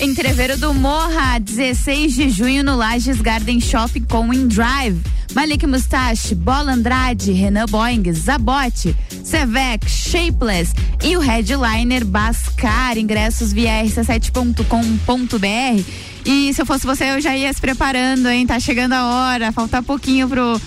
Entreveiro 0.00 0.56
do 0.56 0.72
Morra, 0.72 1.38
16 1.38 2.14
de 2.14 2.30
junho 2.30 2.64
no 2.64 2.76
Lages 2.76 3.20
Garden 3.20 3.60
Shopping 3.60 4.04
com 4.04 4.32
InDrive. 4.32 4.98
Malik 5.34 5.66
Mustache, 5.66 6.34
Bola 6.34 6.72
Andrade, 6.72 7.32
Renan 7.32 7.66
Boing, 7.66 8.10
Zabote, 8.12 8.96
Sevec, 9.22 9.88
Shapeless 9.88 10.74
e 11.02 11.16
o 11.16 11.20
headliner 11.20 12.04
Bascar. 12.04 12.98
Ingressos 12.98 13.52
via 13.52 13.82
rc7.com.br. 13.84 15.84
E 16.24 16.52
se 16.52 16.60
eu 16.60 16.66
fosse 16.66 16.86
você, 16.86 17.10
eu 17.10 17.20
já 17.20 17.36
ia 17.36 17.52
se 17.52 17.60
preparando, 17.60 18.28
hein? 18.28 18.46
Tá 18.46 18.60
chegando 18.60 18.92
a 18.92 19.06
hora, 19.06 19.52
falta 19.52 19.82
pouquinho 19.82 20.28
pro 20.28 20.60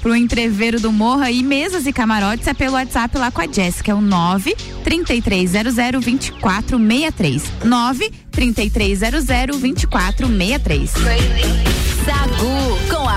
pro 0.00 0.16
entreveiro 0.16 0.80
do 0.80 0.90
Morra 0.90 1.30
e 1.30 1.42
mesas 1.42 1.86
e 1.86 1.92
camarotes 1.92 2.46
é 2.46 2.54
pelo 2.54 2.72
WhatsApp 2.74 3.18
lá 3.18 3.30
com 3.30 3.42
a 3.42 3.46
Jéssica, 3.46 3.92
é 3.92 3.94
o 3.94 4.00
9 4.00 4.56
3300 4.82 5.74
2463. 5.74 7.42
9 7.64 8.10
3300 8.30 9.24
2463. 9.24 11.79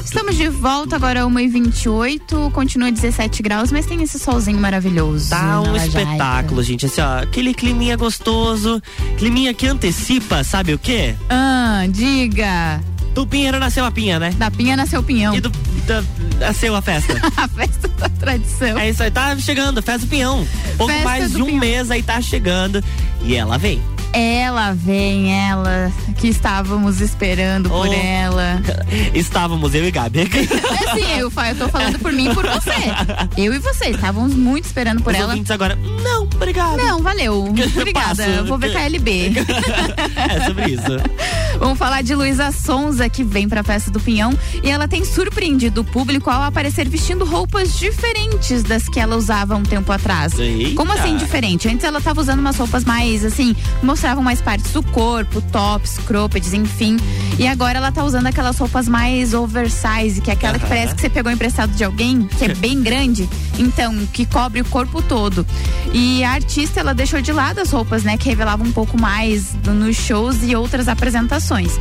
Estamos 0.05 0.35
de 0.35 0.47
volta 0.47 0.95
agora 0.95 1.21
1h28, 1.21 2.51
continua 2.51 2.91
17 2.91 3.41
graus, 3.41 3.71
mas 3.71 3.87
tem 3.87 4.03
esse 4.03 4.19
solzinho 4.19 4.59
maravilhoso. 4.59 5.31
Tá 5.31 5.59
um 5.59 5.75
espetáculo, 5.75 6.61
gente. 6.61 6.85
Assim, 6.85 7.01
ó, 7.01 7.23
aquele 7.23 7.51
climinha 7.51 7.97
gostoso, 7.97 8.79
climinha 9.17 9.55
que 9.55 9.65
antecipa, 9.65 10.43
sabe 10.43 10.73
o 10.75 10.77
quê? 10.77 11.15
Ah, 11.31 11.85
diga. 11.89 12.79
Do 13.13 13.27
Pinheiro 13.27 13.59
nasceu 13.59 13.85
a 13.85 13.91
pinha, 13.91 14.19
né? 14.19 14.31
Da 14.31 14.49
pinha 14.49 14.75
nasceu 14.75 14.99
o 14.99 15.03
pinhão. 15.03 15.35
E 15.35 15.39
do, 15.39 15.49
da, 15.85 16.03
nasceu 16.39 16.75
a 16.75 16.81
festa. 16.81 17.13
a 17.37 17.47
festa 17.47 17.87
da 17.89 18.09
tradição. 18.09 18.77
É 18.77 18.89
isso 18.89 19.03
aí, 19.03 19.11
tá 19.11 19.37
chegando, 19.37 19.81
festa 19.81 20.05
do 20.05 20.09
pinhão. 20.09 20.47
Pouco 20.77 20.91
Festa 20.91 21.07
mais 21.09 21.31
de 21.31 21.41
um 21.41 21.45
Pinhão. 21.45 21.59
mês 21.59 21.91
aí 21.91 22.01
tá 22.01 22.19
chegando. 22.21 22.83
E 23.21 23.35
ela 23.35 23.57
vem. 23.57 23.79
Ela 24.13 24.73
vem, 24.73 25.33
ela, 25.49 25.91
que 26.17 26.27
estávamos 26.27 27.01
esperando 27.01 27.67
por 27.69 27.87
Oh. 27.87 27.93
ela. 27.93 28.61
Estávamos 29.13 29.73
eu 29.73 29.85
e 29.85 29.91
Gabi. 29.91 30.19
É 30.21 30.93
sim, 30.95 31.19
eu, 31.19 31.31
eu 31.31 31.55
tô 31.57 31.67
falando 31.67 31.97
por 31.99 32.11
mim 32.13 32.29
e 32.29 32.33
por 32.33 32.45
você. 32.45 32.71
Eu 33.35 33.53
e 33.53 33.59
você, 33.59 33.89
estávamos 33.89 34.35
muito 34.35 34.65
esperando 34.65 35.01
por 35.01 35.13
Os 35.13 35.19
ela. 35.19 35.35
agora, 35.49 35.75
não, 36.03 36.23
obrigado. 36.23 36.77
Não, 36.77 37.01
valeu. 37.01 37.43
Obrigada. 37.45 38.23
Eu 38.25 38.45
vou 38.45 38.57
ver 38.57 38.71
KLB. 38.71 39.33
É 40.15 40.45
sobre 40.45 40.65
isso. 40.71 41.59
Vamos 41.59 41.77
falar 41.77 42.01
de 42.01 42.13
Luísa 42.15 42.51
Sonza, 42.51 43.09
que 43.09 43.23
vem 43.23 43.47
pra 43.49 43.63
festa 43.63 43.89
do 43.91 43.99
Pinhão. 43.99 44.31
E 44.63 44.69
ela 44.69 44.87
tem 44.87 45.03
surpreendido 45.03 45.81
o 45.81 45.83
público 45.83 46.29
ao 46.29 46.43
aparecer 46.43 46.87
vestindo 46.87 47.25
roupas 47.25 47.77
diferentes 47.77 48.63
das 48.63 48.87
que 48.87 48.99
ela 48.99 49.15
usava 49.15 49.55
um 49.55 49.63
tempo 49.63 49.91
atrás. 49.91 50.37
Eita. 50.37 50.75
Como 50.75 50.91
assim 50.91 51.17
diferente? 51.17 51.67
Antes 51.67 51.83
ela 51.83 51.99
tava 51.99 52.21
usando 52.21 52.39
umas 52.39 52.57
roupas 52.57 52.83
mais 52.85 53.25
assim, 53.25 53.55
mostravam 54.03 54.21
mais 54.21 54.41
partes 54.41 54.73
do 54.73 54.83
corpo, 54.83 55.41
tops, 55.43 55.97
croppeds, 55.99 56.53
enfim. 56.53 56.97
E 57.39 57.47
agora 57.47 57.77
ela 57.77 57.89
tá 57.89 58.03
usando 58.03 58.27
aquelas 58.27 58.57
roupas 58.57 58.85
mais 58.85 59.33
oversize, 59.33 60.19
que 60.19 60.29
é 60.29 60.33
aquela 60.33 60.59
que 60.59 60.67
parece 60.67 60.93
que 60.93 60.99
você 60.99 61.09
pegou 61.09 61.31
emprestado 61.31 61.71
de 61.71 61.85
alguém, 61.85 62.27
que 62.27 62.43
é 62.43 62.49
bem 62.53 62.81
grande, 62.83 63.29
então, 63.57 63.95
que 64.07 64.25
cobre 64.25 64.59
o 64.59 64.65
corpo 64.65 65.01
todo. 65.01 65.47
E 65.93 66.21
a 66.21 66.31
artista, 66.31 66.81
ela 66.81 66.93
deixou 66.93 67.21
de 67.21 67.31
lado 67.31 67.59
as 67.59 67.71
roupas, 67.71 68.03
né, 68.03 68.17
que 68.17 68.27
revelavam 68.27 68.67
um 68.67 68.73
pouco 68.73 68.99
mais 68.99 69.55
nos 69.63 69.95
shows 69.95 70.43
e 70.43 70.53
outras 70.53 70.89
apresentações. 70.89 71.71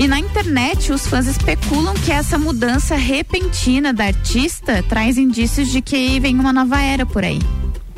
E 0.00 0.08
na 0.08 0.18
internet, 0.18 0.90
os 0.90 1.06
fãs 1.06 1.28
especulam 1.28 1.94
que 1.94 2.10
essa 2.10 2.36
mudança 2.36 2.96
repentina 2.96 3.92
da 3.92 4.06
artista 4.06 4.82
traz 4.88 5.16
indícios 5.16 5.68
de 5.68 5.80
que 5.80 6.18
vem 6.18 6.34
uma 6.40 6.52
nova 6.52 6.80
era 6.80 7.06
por 7.06 7.22
aí. 7.22 7.38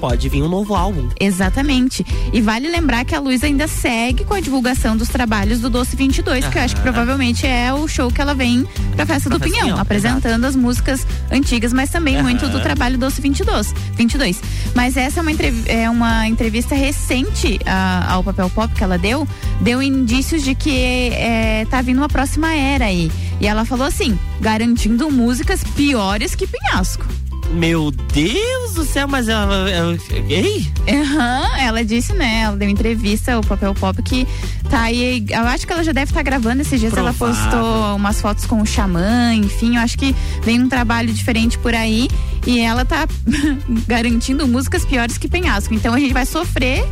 Pode 0.01 0.29
vir 0.31 0.43
um 0.43 0.49
novo 0.49 0.75
álbum. 0.75 1.09
Exatamente. 1.21 2.05
E 2.33 2.41
vale 2.41 2.69
lembrar 2.69 3.05
que 3.05 3.15
a 3.15 3.21
Luísa 3.21 3.47
ainda 3.47 3.69
segue 3.69 4.25
com 4.25 4.33
a 4.33 4.41
divulgação 4.41 4.97
dos 4.97 5.09
trabalhos 5.09 5.61
do 5.61 5.69
Doce 5.69 5.95
22, 5.95 6.47
que 6.47 6.59
eu 6.59 6.63
acho 6.63 6.75
que 6.77 6.81
provavelmente 6.81 7.47
é 7.47 7.73
o 7.73 7.87
show 7.87 8.11
que 8.11 8.21
ela 8.21 8.35
vem 8.35 8.67
pra 8.97 9.05
Festa 9.05 9.29
Pra 9.29 9.39
do 9.39 9.45
Pinhão, 9.45 9.63
Pinhão, 9.63 9.79
apresentando 9.79 10.45
as 10.47 10.57
músicas 10.57 11.07
antigas, 11.31 11.73
mas 11.73 11.91
também 11.91 12.17
Aham. 12.17 12.23
muito 12.23 12.49
do 12.49 12.61
trabalho 12.61 12.97
Doce 12.97 13.21
22. 13.21 13.75
22. 13.95 14.41
Mas 14.75 14.97
essa 14.97 15.21
é 15.21 15.23
uma, 15.23 15.33
é 15.67 15.91
uma 15.91 16.27
entrevista 16.27 16.75
recente 16.75 17.61
ah, 17.67 18.07
ao 18.11 18.25
Papel 18.25 18.49
Pop 18.51 18.73
que 18.75 18.83
ela 18.83 18.97
deu, 18.97 19.29
deu 19.61 19.83
indícios 19.83 20.43
de 20.43 20.55
que 20.55 21.11
é, 21.13 21.67
tá 21.69 21.83
vindo 21.83 21.99
uma 21.99 22.09
próxima 22.09 22.55
era 22.55 22.87
aí. 22.87 23.11
E 23.39 23.47
ela 23.47 23.65
falou 23.65 23.87
assim, 23.87 24.19
garantindo 24.41 25.11
músicas 25.11 25.63
piores 25.77 26.35
que 26.35 26.47
Pinhasco. 26.47 27.05
Meu 27.53 27.91
Deus 27.91 28.75
do 28.75 28.85
céu, 28.85 29.09
mas 29.09 29.29
ela. 29.29 29.69
ela 29.71 29.99
ei? 30.29 30.67
Aham, 30.89 31.59
ela 31.59 31.85
disse, 31.85 32.13
né? 32.13 32.43
Ela 32.43 32.57
deu 32.57 32.69
entrevista 32.69 33.35
ao 33.35 33.43
Papel 33.43 33.75
Pop 33.75 34.01
que 34.03 34.27
tá 34.69 34.83
aí. 34.83 35.25
Eu 35.29 35.43
acho 35.43 35.67
que 35.67 35.73
ela 35.73 35.83
já 35.83 35.93
deve 35.93 36.11
estar 36.11 36.23
gravando 36.23 36.63
esses 36.63 36.79
dias. 36.79 36.93
Ela 36.97 37.13
Provável. 37.13 37.51
postou 37.51 37.97
umas 37.97 38.21
fotos 38.21 38.47
com 38.47 38.61
o 38.61 38.67
Xamã, 38.67 39.35
enfim. 39.35 39.77
Eu 39.77 39.83
acho 39.83 39.99
que 39.99 40.15
vem 40.43 40.61
um 40.61 40.69
trabalho 40.69 41.13
diferente 41.13 41.59
por 41.59 41.75
aí. 41.75 42.09
E 42.47 42.61
ela 42.61 42.85
tá 42.85 43.07
garantindo 43.87 44.47
músicas 44.47 44.85
piores 44.85 45.19
que 45.19 45.29
Penhasco. 45.29 45.75
Então 45.75 45.93
a 45.95 45.99
gente 45.99 46.13
vai 46.13 46.27
sofrer 46.27 46.85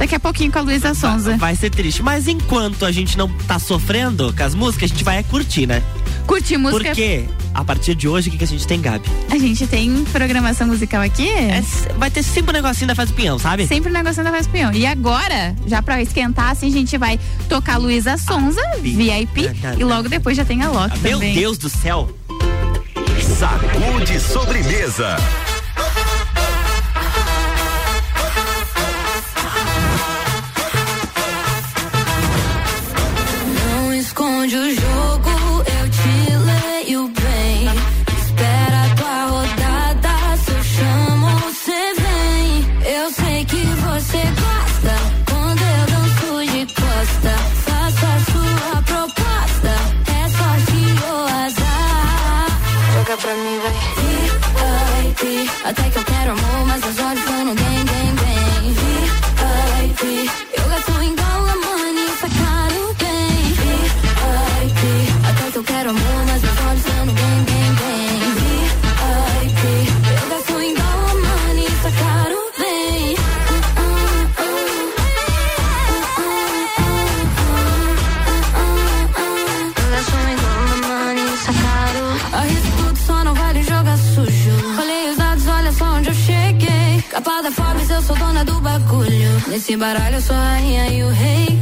daqui 0.00 0.14
a 0.14 0.20
pouquinho 0.20 0.50
com 0.50 0.58
a 0.58 0.62
Luísa 0.62 0.94
Sonza. 0.94 1.36
Vai 1.36 1.54
ser 1.54 1.68
triste. 1.68 2.02
Mas 2.02 2.26
enquanto 2.26 2.86
a 2.86 2.90
gente 2.90 3.18
não 3.18 3.28
tá 3.46 3.58
sofrendo 3.58 4.32
com 4.34 4.42
as 4.42 4.54
músicas, 4.54 4.90
a 4.90 4.94
gente 4.94 5.04
vai 5.04 5.22
curtir, 5.22 5.66
né? 5.66 5.82
Curtir 6.26 6.56
música. 6.56 6.84
Porque 6.84 7.26
a 7.52 7.62
partir 7.62 7.94
de 7.94 8.08
hoje, 8.08 8.28
o 8.28 8.32
que, 8.32 8.38
que 8.38 8.44
a 8.44 8.46
gente 8.46 8.66
tem, 8.66 8.80
Gabi? 8.80 9.06
A 9.30 9.36
gente 9.36 9.66
tem 9.66 10.02
programação 10.04 10.66
musical 10.66 11.02
aqui? 11.02 11.28
É, 11.28 11.62
vai 11.98 12.10
ter 12.10 12.22
sempre 12.22 12.50
um 12.50 12.54
negocinho 12.54 12.86
da 12.86 12.94
Faz 12.94 13.10
Pinhão, 13.10 13.38
sabe? 13.38 13.66
Sempre 13.66 13.90
um 13.90 13.92
negocinho 13.92 14.24
da 14.24 14.30
Faz 14.30 14.46
Pinhão. 14.46 14.72
E 14.72 14.86
agora, 14.86 15.54
já 15.66 15.82
pra 15.82 16.00
esquentar, 16.00 16.50
assim, 16.50 16.68
a 16.68 16.72
gente 16.72 16.96
vai 16.96 17.20
tocar 17.48 17.76
Luísa 17.76 18.16
Sonza, 18.16 18.62
VIP, 18.80 19.50
e 19.78 19.84
logo 19.84 20.08
depois 20.08 20.34
já 20.34 20.46
tem 20.46 20.62
a 20.62 20.70
Loki 20.70 20.98
Meu 21.00 21.18
também. 21.18 21.34
Deus 21.34 21.58
do 21.58 21.68
céu. 21.68 22.08
Sacude 23.38 24.18
sobremesa. 24.18 25.16
Esconde 34.40 34.56
o 34.56 34.74
jogo, 34.74 35.30
eu 35.66 35.90
te 35.90 36.36
leio 36.46 37.08
bem. 37.08 37.68
Espera 38.18 38.84
a 38.84 38.94
tua 38.96 39.24
rodada, 39.26 40.36
se 40.36 40.50
eu 40.50 40.62
chamo, 40.62 41.26
você 41.40 41.94
vem. 42.00 42.48
Eu 42.90 43.10
sei 43.10 43.44
que 43.44 43.62
você 43.64 44.22
gosta 44.40 44.94
quando 45.28 45.60
eu 45.60 45.86
danço 45.92 46.52
de 46.52 46.66
costa. 46.74 47.32
Faça 47.66 48.06
a 48.06 48.20
sua 48.32 48.82
proposta, 48.82 49.72
é 50.08 50.28
sorte 50.38 50.80
ou 51.10 51.24
azar. 51.44 52.46
Joga 52.94 53.16
pra 53.18 53.34
mim, 53.34 53.60
vai. 53.62 54.00
VIP, 55.02 55.50
até 55.64 55.82
que 55.90 55.98
eu 55.98 56.04
quero 56.04 56.32
amor, 56.32 56.66
mas 56.66 56.84
os 56.84 56.89
cheguei. 87.20 87.22
Capa 87.22 87.42
da 87.42 87.50
Forbes, 87.50 87.90
eu 87.90 88.02
sou 88.02 88.16
dona 88.16 88.44
do 88.44 88.60
bagulho. 88.60 89.42
Nesse 89.48 89.76
baralho, 89.76 90.16
eu 90.16 90.22
sou 90.22 90.36
a 90.36 90.38
rainha 90.38 90.86
e 90.88 91.02
o 91.02 91.10
rei. 91.10 91.60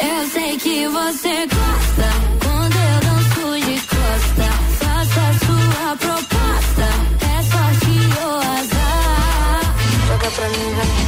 Eu 0.00 0.28
sei 0.30 0.58
que 0.58 0.88
você 0.88 1.46
gosta 1.46 2.08
quando 2.42 2.76
eu 2.76 3.00
danço 3.00 3.66
de 3.66 3.80
costa. 3.80 4.46
Faça 4.80 5.20
a 5.20 5.32
sua 5.46 5.96
proposta, 5.96 6.86
é 7.22 7.42
sorte 7.42 7.94
ou 8.22 8.36
azar. 8.38 9.74
Joga 10.08 10.30
pra 10.30 10.48
mim, 10.48 10.74
vai. 10.76 11.04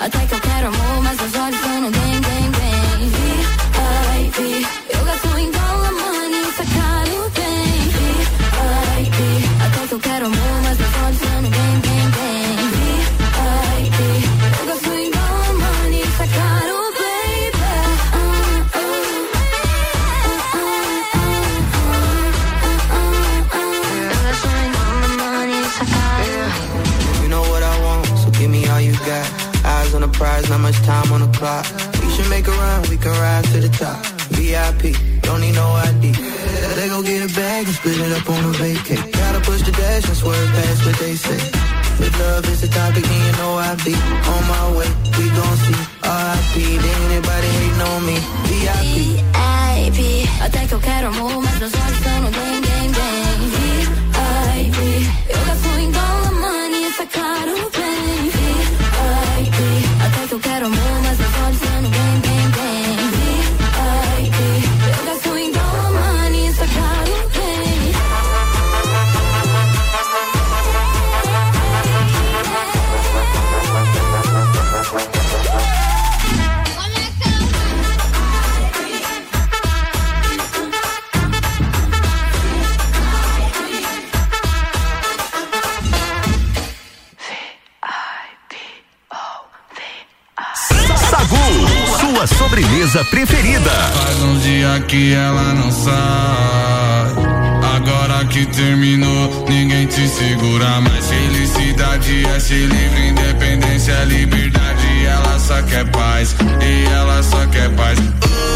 Até 0.00 0.18
que 0.26 0.34
eu 0.34 0.40
quero 0.40 0.68
amor, 0.68 1.02
mas 1.02 1.20
os 1.20 1.34
olhos 1.40 1.56
estão 1.56 1.80
no 1.80 1.90
bem, 1.90 2.15
much 30.66 30.82
time 30.82 31.12
on 31.12 31.20
the 31.20 31.30
clock. 31.38 31.64
We 32.02 32.08
should 32.10 32.28
make 32.28 32.46
a 32.48 32.50
run, 32.50 32.82
we 32.90 32.96
can 32.96 33.14
ride 33.24 33.44
to 33.52 33.58
the 33.66 33.70
top. 33.82 33.98
VIP, 34.34 34.82
don't 35.22 35.40
need 35.40 35.54
no 35.54 35.66
ID. 35.88 36.04
They 36.76 36.88
go 36.88 36.98
get 37.02 37.22
a 37.22 37.30
bag 37.38 37.66
and 37.68 37.76
split 37.78 37.98
it 38.06 38.12
up 38.18 38.28
on 38.28 38.42
a 38.50 38.52
vacay. 38.60 38.98
Gotta 39.20 39.40
push 39.48 39.62
the 39.62 39.70
dash 39.70 40.06
and 40.10 40.16
swerve 40.16 40.50
past 40.56 40.80
what 40.86 40.96
they 40.98 41.14
say. 41.14 41.40
If 42.04 42.12
love 42.18 42.44
is 42.52 42.60
the 42.62 42.70
topic, 42.78 43.04
then 43.10 43.20
you 43.26 43.34
know 43.38 43.52
I 43.68 43.70
be 43.86 43.94
on 44.34 44.42
my 44.54 44.64
way. 44.76 44.90
We 45.18 45.26
gon' 45.38 45.56
see 45.64 45.80
RIP, 46.02 46.54
ain't 46.66 47.02
anybody 47.06 47.48
hating 47.56 47.82
on 47.90 48.00
me. 48.08 48.18
VIP. 48.48 48.96
VIP, 49.86 50.00
até 50.46 50.66
que 50.66 50.74
eu 50.74 50.80
quero 50.80 51.06
amor, 51.14 51.42
mas 51.44 51.58
meus 51.60 51.74
olhos 51.74 51.98
estão 51.98 52.18
no 52.22 52.30
bem, 52.38 52.56
bem, 52.66 52.86
bem. 52.98 53.38
VIP, 53.54 54.80
eu 55.30 55.40
gasto 55.46 55.68
em 55.78 55.90
dólar, 55.92 56.32
money, 56.42 56.86
bem. 56.98 57.06
VIP, 57.06 57.85
I'm 60.66 60.72
on 60.72 61.06
pode 61.38 61.56
ser 61.58 62.15
preferida. 93.04 93.70
Faz 93.70 94.22
um 94.22 94.38
dia 94.38 94.80
que 94.88 95.12
ela 95.12 95.54
não 95.54 95.70
sai. 95.70 95.96
Agora 97.76 98.24
que 98.24 98.46
terminou, 98.46 99.44
ninguém 99.48 99.86
te 99.86 100.08
segura 100.08 100.80
mais. 100.80 101.06
Felicidade 101.06 102.26
é 102.26 102.40
ser 102.40 102.66
livre, 102.66 103.08
independência 103.08 103.92
é 103.92 104.04
liberdade. 104.06 105.06
Ela 105.06 105.38
só 105.38 105.62
quer 105.62 105.84
paz, 105.90 106.34
e 106.62 106.84
ela 106.86 107.22
só 107.22 107.46
quer 107.46 107.70
paz. 107.70 107.98
Oh, 107.98 108.55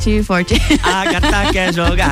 bate 0.00 0.22
forte. 0.22 0.54
A 0.82 1.04
gata 1.04 1.52
quer 1.52 1.74
jogar. 1.74 2.10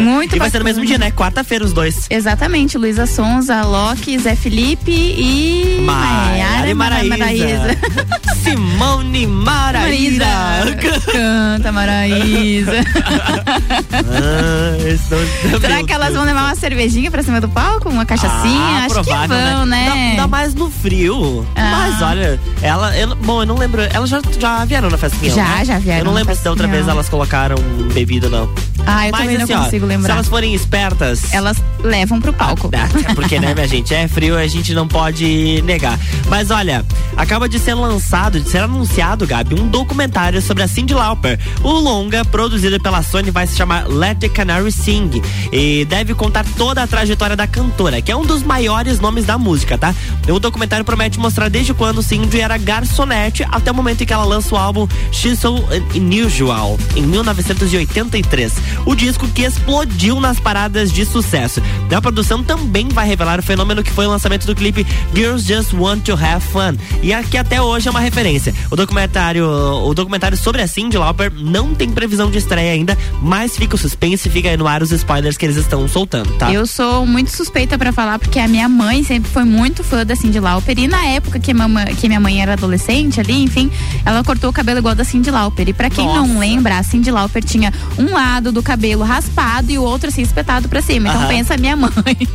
Muito 0.00 0.36
E 0.36 0.38
vai 0.38 0.50
ser 0.50 0.58
no 0.58 0.64
mesmo 0.64 0.84
dia, 0.84 0.98
né? 0.98 1.10
Quarta-feira 1.10 1.64
os 1.64 1.72
dois. 1.72 2.06
Exatamente, 2.08 2.78
Luísa 2.78 3.06
Sonza, 3.06 3.62
Loki, 3.62 4.18
Zé 4.18 4.34
Felipe 4.34 4.90
e 4.90 5.82
Maiara 5.84 6.70
e 6.70 6.74
Maraísa. 6.74 7.76
Simone 8.56 9.26
Maraísa. 9.26 10.24
Canta, 11.10 11.72
Maraísa. 11.72 12.72
Ah, 13.92 14.76
estou- 14.88 15.60
Será 15.60 15.76
meu 15.76 15.86
que 15.86 15.92
elas 15.92 16.12
vão 16.14 16.24
levar 16.24 16.44
uma 16.44 16.54
cervejinha 16.54 17.10
pra 17.10 17.22
cima 17.22 17.40
do 17.40 17.48
palco? 17.48 17.88
Uma 17.88 18.04
cachaçinha? 18.04 18.60
Ah, 18.60 18.84
Acho 18.84 18.94
provável, 18.94 19.36
que 19.36 19.52
vão, 19.54 19.66
né? 19.66 19.78
Ainda, 19.88 19.94
ainda 19.94 20.26
mais 20.26 20.54
no 20.54 20.70
frio. 20.70 21.46
Ah. 21.56 21.70
Mas 21.90 22.02
olha, 22.02 22.40
ela. 22.60 22.96
eu- 22.96 23.14
bom, 23.16 23.42
eu 23.42 23.46
não 23.46 23.56
lembro. 23.56 23.82
Elas 23.92 24.10
já, 24.10 24.20
já 24.38 24.64
vieram 24.64 24.90
na 24.90 24.98
festa 24.98 25.16
Já, 25.28 25.44
né? 25.58 25.64
já 25.64 25.78
vieram 25.78 26.00
Eu 26.00 26.04
não 26.04 26.12
lembro 26.14 26.34
se 26.34 26.42
da 26.44 26.50
outra 26.50 26.66
vez 26.68 26.86
elas 26.88 27.08
colocaram 27.08 27.56
bebida, 27.94 28.28
não. 28.28 28.48
Ah, 28.86 29.06
eu 29.06 29.12
Mas, 29.12 29.20
também 29.20 29.36
não 29.36 29.44
assim, 29.44 29.54
ó, 29.54 29.64
consigo 29.64 29.86
lembrar. 29.86 30.06
Se 30.06 30.12
elas 30.12 30.28
forem 30.28 30.54
espertas. 30.54 31.32
Elas 31.32 31.56
levam 31.82 32.20
pro 32.20 32.32
palco. 32.32 32.70
É 33.08 33.14
porque, 33.14 33.38
né, 33.38 33.54
minha 33.54 33.66
gente? 33.68 33.94
É 33.94 34.06
frio, 34.08 34.36
a 34.36 34.46
gente 34.46 34.74
não 34.74 34.86
pode 34.86 35.62
negar. 35.62 35.98
Mas 36.28 36.50
olha, 36.50 36.84
acaba 37.16 37.48
de 37.48 37.58
ser 37.58 37.74
lançado, 37.74 38.40
de 38.40 38.48
ser 38.48 38.58
anunciado, 38.58 39.26
Gabi, 39.26 39.54
um 39.54 39.68
documentário 39.68 40.40
sobre 40.40 40.62
a 40.62 40.68
Cyndi 40.68 40.94
Lauper. 40.94 41.38
O 41.62 41.72
longa, 41.72 42.24
produzido 42.24 42.80
pela 42.80 43.02
Sony, 43.02 43.30
vai 43.30 43.46
se 43.46 43.56
chamar 43.56 43.88
Let 43.88 44.18
the 44.18 44.28
Canary 44.28 44.72
Sing. 44.72 45.10
E 45.52 45.84
deve 45.84 46.14
contar 46.14 46.44
toda 46.56 46.82
a 46.82 46.86
trajetória 46.86 47.36
da 47.36 47.46
cantora, 47.46 48.00
que 48.00 48.10
é 48.10 48.16
um 48.16 48.24
dos 48.24 48.42
maiores 48.42 49.00
nomes 49.00 49.24
da 49.24 49.36
música, 49.36 49.76
tá? 49.76 49.94
O 50.28 50.38
documentário 50.38 50.84
promete 50.84 51.18
mostrar 51.18 51.48
desde 51.48 51.74
quando 51.74 52.02
Cindy 52.02 52.40
era 52.40 52.56
garçonete 52.56 53.44
até 53.50 53.70
o 53.70 53.74
momento 53.74 54.02
em 54.02 54.06
que 54.06 54.12
ela 54.12 54.24
lança 54.24 54.54
o 54.54 54.58
álbum 54.58 54.86
She's 55.10 55.40
So 55.40 55.64
Unusual, 55.94 56.78
em 56.96 57.02
1983. 57.02 58.52
O 58.86 58.94
disco 58.94 59.26
que 59.28 59.42
explodiu 59.42 60.20
nas 60.20 60.38
paradas 60.38 60.92
de 60.92 61.04
sucesso. 61.04 61.62
A 61.94 62.00
produção 62.00 62.42
também 62.42 62.88
vai 62.88 63.06
revelar 63.06 63.38
o 63.38 63.42
fenômeno 63.42 63.82
que 63.82 63.90
foi 63.90 64.06
o 64.06 64.10
lançamento 64.10 64.46
do 64.46 64.54
clipe 64.54 64.86
Girls 65.14 65.46
Just 65.46 65.74
Want 65.74 66.02
to 66.04 66.12
Have 66.12 66.44
Fun. 66.46 66.76
E 67.02 67.12
aqui 67.12 67.36
até 67.36 67.60
hoje 67.60 67.86
é 67.86 67.90
uma 67.90 68.00
referência. 68.00 68.54
O 68.70 68.76
documentário, 68.76 69.46
o 69.46 69.92
documentário 69.92 70.36
sobre 70.36 70.62
a 70.62 70.66
Cyndi 70.66 70.96
Lauper 70.96 71.30
não 71.34 71.74
tem 71.74 71.90
previsão 71.90 72.30
de 72.30 72.38
estreia 72.38 72.72
ainda, 72.72 72.96
mas 73.20 73.56
fica 73.56 73.74
o 73.74 73.78
suspense, 73.78 74.30
fica 74.30 74.48
aí 74.48 74.56
no 74.56 74.66
ar 74.66 74.82
os 74.82 74.90
spoilers 74.90 75.36
que 75.36 75.44
eles 75.44 75.56
estão 75.56 75.86
soltando, 75.86 76.32
tá? 76.38 76.50
Eu 76.50 76.66
sou 76.66 77.06
muito 77.06 77.30
suspeita 77.30 77.76
pra 77.76 77.92
falar 77.92 78.18
porque 78.18 78.38
a 78.38 78.48
minha 78.48 78.68
mãe 78.68 79.04
sempre 79.04 79.30
foi 79.30 79.44
muito 79.44 79.84
fã 79.84 80.04
da 80.04 80.16
Cindy 80.16 80.40
Lauper 80.40 80.78
e 80.78 80.88
na 80.88 81.04
época 81.06 81.38
que, 81.38 81.52
mama, 81.52 81.84
que 81.84 82.08
minha 82.08 82.20
mãe 82.20 82.40
era 82.40 82.54
adolescente 82.54 83.20
ali, 83.20 83.42
enfim, 83.42 83.70
ela 84.04 84.24
cortou 84.24 84.48
o 84.48 84.52
cabelo 84.52 84.78
igual 84.78 84.94
da 84.94 85.04
Cindy 85.04 85.30
Lauper. 85.30 85.68
E 85.68 85.72
pra 85.72 85.90
quem 85.90 86.06
não 86.06 86.26
Nossa. 86.26 86.38
lembra, 86.40 86.78
a 86.78 86.82
Cindy 86.82 87.10
Lauper 87.10 87.44
tinha 87.44 87.72
um 87.98 88.12
lado 88.12 88.50
do 88.50 88.62
cabelo 88.62 89.04
raspado 89.04 89.70
e 89.70 89.78
o 89.78 89.82
outro 89.82 90.08
assim 90.08 90.22
espetado 90.22 90.68
pra 90.68 90.80
cima. 90.80 91.08
Então 91.08 91.20
Aham. 91.20 91.28
pensa 91.28 91.56
minha 91.62 91.76
mãe, 91.76 91.90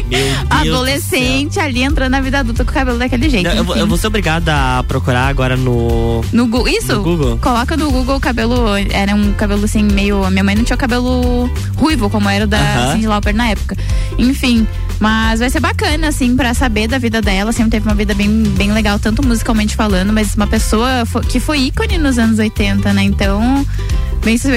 adolescente 0.50 1.60
ali 1.60 1.84
entrando 1.84 2.12
na 2.12 2.22
vida 2.22 2.40
adulta 2.40 2.64
com 2.64 2.72
o 2.72 2.74
cabelo 2.74 2.98
daquele 2.98 3.30
jeito. 3.30 3.48
Eu, 3.48 3.56
eu 3.56 3.64
vou- 3.64 3.76
enfim. 3.76 3.82
eu 3.82 3.88
vou 3.88 3.98
ser 3.98 4.08
obrigada 4.08 4.80
a 4.80 4.84
procurar 4.84 5.28
agora 5.28 5.56
no. 5.58 6.22
No 6.32 6.48
Google. 6.48 6.68
Isso? 6.70 6.94
No 6.96 7.04
Google? 7.04 7.38
Coloca 7.40 7.76
no 7.76 7.92
Google 7.92 8.16
o 8.16 8.20
cabelo. 8.20 8.56
Era 8.90 9.14
um 9.16 9.34
cabelo 9.34 9.66
assim, 9.66 9.84
meio. 9.84 10.24
a 10.24 10.32
Minha 10.32 10.44
mãe 10.44 10.56
não 10.56 10.64
tinha 10.64 10.76
o 10.76 10.80
cabelo 10.80 11.50
ruivo, 11.76 12.10
como 12.10 12.30
era 12.30 12.46
o 12.46 12.48
da 12.48 12.58
Aham. 12.58 12.94
Cindy 12.94 13.08
Lauper 13.08 13.36
na 13.36 13.50
época. 13.50 13.76
Enfim. 14.18 14.66
Mas 15.00 15.40
vai 15.42 15.50
ser 15.50 15.60
bacana, 15.60 16.08
assim, 16.08 16.36
pra 16.36 16.54
saber 16.56 16.88
da 16.88 16.98
vida 16.98 17.22
dela. 17.22 17.52
Sempre 17.52 17.72
teve 17.72 17.88
uma 17.88 17.94
vida 17.96 18.16
bem, 18.16 18.30
bem 18.58 18.72
legal, 18.72 18.98
tanto 18.98 19.26
musicalmente 19.26 19.76
falando, 19.76 20.12
mas 20.12 20.34
uma 20.36 20.48
pessoa 20.48 21.04
que 21.30 21.40
foi 21.40 21.60
ícone 21.60 21.98
nos 22.00 22.18
anos 22.18 22.40
80, 22.40 22.94
né? 22.94 23.04
Então. 23.04 23.66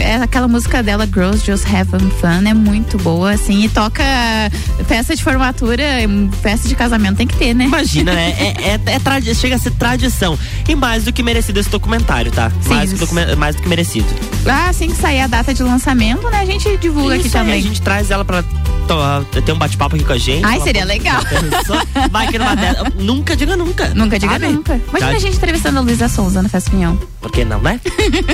É 0.02 0.16
aquela 0.16 0.48
música 0.48 0.82
dela, 0.82 1.06
Girls 1.06 1.46
Just 1.46 1.64
Having 1.64 2.10
Fun, 2.20 2.48
é 2.48 2.52
muito 2.52 2.98
boa, 2.98 3.30
assim, 3.30 3.62
e 3.64 3.68
toca 3.68 4.02
peça 4.88 5.14
de 5.14 5.22
formatura, 5.22 5.84
peça 6.42 6.66
de 6.66 6.74
casamento 6.74 7.18
tem 7.18 7.26
que 7.26 7.36
ter, 7.36 7.54
né? 7.54 7.66
Imagina, 7.66 8.12
né? 8.12 8.30
É, 8.30 8.70
é, 8.72 8.80
é 8.94 8.98
tradi- 8.98 9.32
chega 9.32 9.54
a 9.54 9.58
ser 9.58 9.70
tradição. 9.72 10.36
E 10.68 10.74
mais 10.74 11.04
do 11.04 11.12
que 11.12 11.22
merecido 11.22 11.60
esse 11.60 11.70
documentário, 11.70 12.32
tá? 12.32 12.50
Sim. 12.62 12.70
Mais, 12.74 12.92
do 12.92 13.06
que 13.06 13.14
mais 13.36 13.54
do 13.56 13.62
que 13.62 13.68
merecido. 13.68 14.08
Ah, 14.44 14.70
assim 14.70 14.88
que 14.88 14.96
sair 14.96 15.20
a 15.20 15.26
data 15.28 15.54
de 15.54 15.62
lançamento, 15.62 16.28
né? 16.30 16.40
A 16.40 16.44
gente 16.44 16.76
divulga 16.78 17.14
aqui 17.14 17.28
Isso 17.28 17.36
aí, 17.36 17.44
também. 17.44 17.60
a 17.60 17.62
gente 17.62 17.80
traz 17.80 18.10
ela 18.10 18.24
pra 18.24 18.42
ter 19.44 19.52
um 19.52 19.58
bate-papo 19.58 19.94
aqui 19.94 20.04
com 20.04 20.12
a 20.12 20.18
gente. 20.18 20.44
Ai, 20.44 20.60
seria 20.62 20.84
legal. 20.84 21.22
Vai 22.10 22.26
que 22.26 22.38
numa 22.38 22.56
dela. 22.56 22.90
Nunca 22.98 23.36
diga 23.36 23.56
nunca. 23.56 23.88
Nunca 23.94 24.18
diga 24.18 24.36
nunca. 24.38 24.80
Imagina 24.88 25.12
a 25.12 25.18
gente 25.20 25.36
entrevistando 25.36 25.78
a 25.78 25.80
Luísa 25.82 26.08
Souza 26.08 26.42
na 26.42 26.48
Festa 26.48 26.70
Pinhão. 26.72 26.98
Por 27.20 27.30
que 27.30 27.44
não, 27.44 27.60
né? 27.60 27.80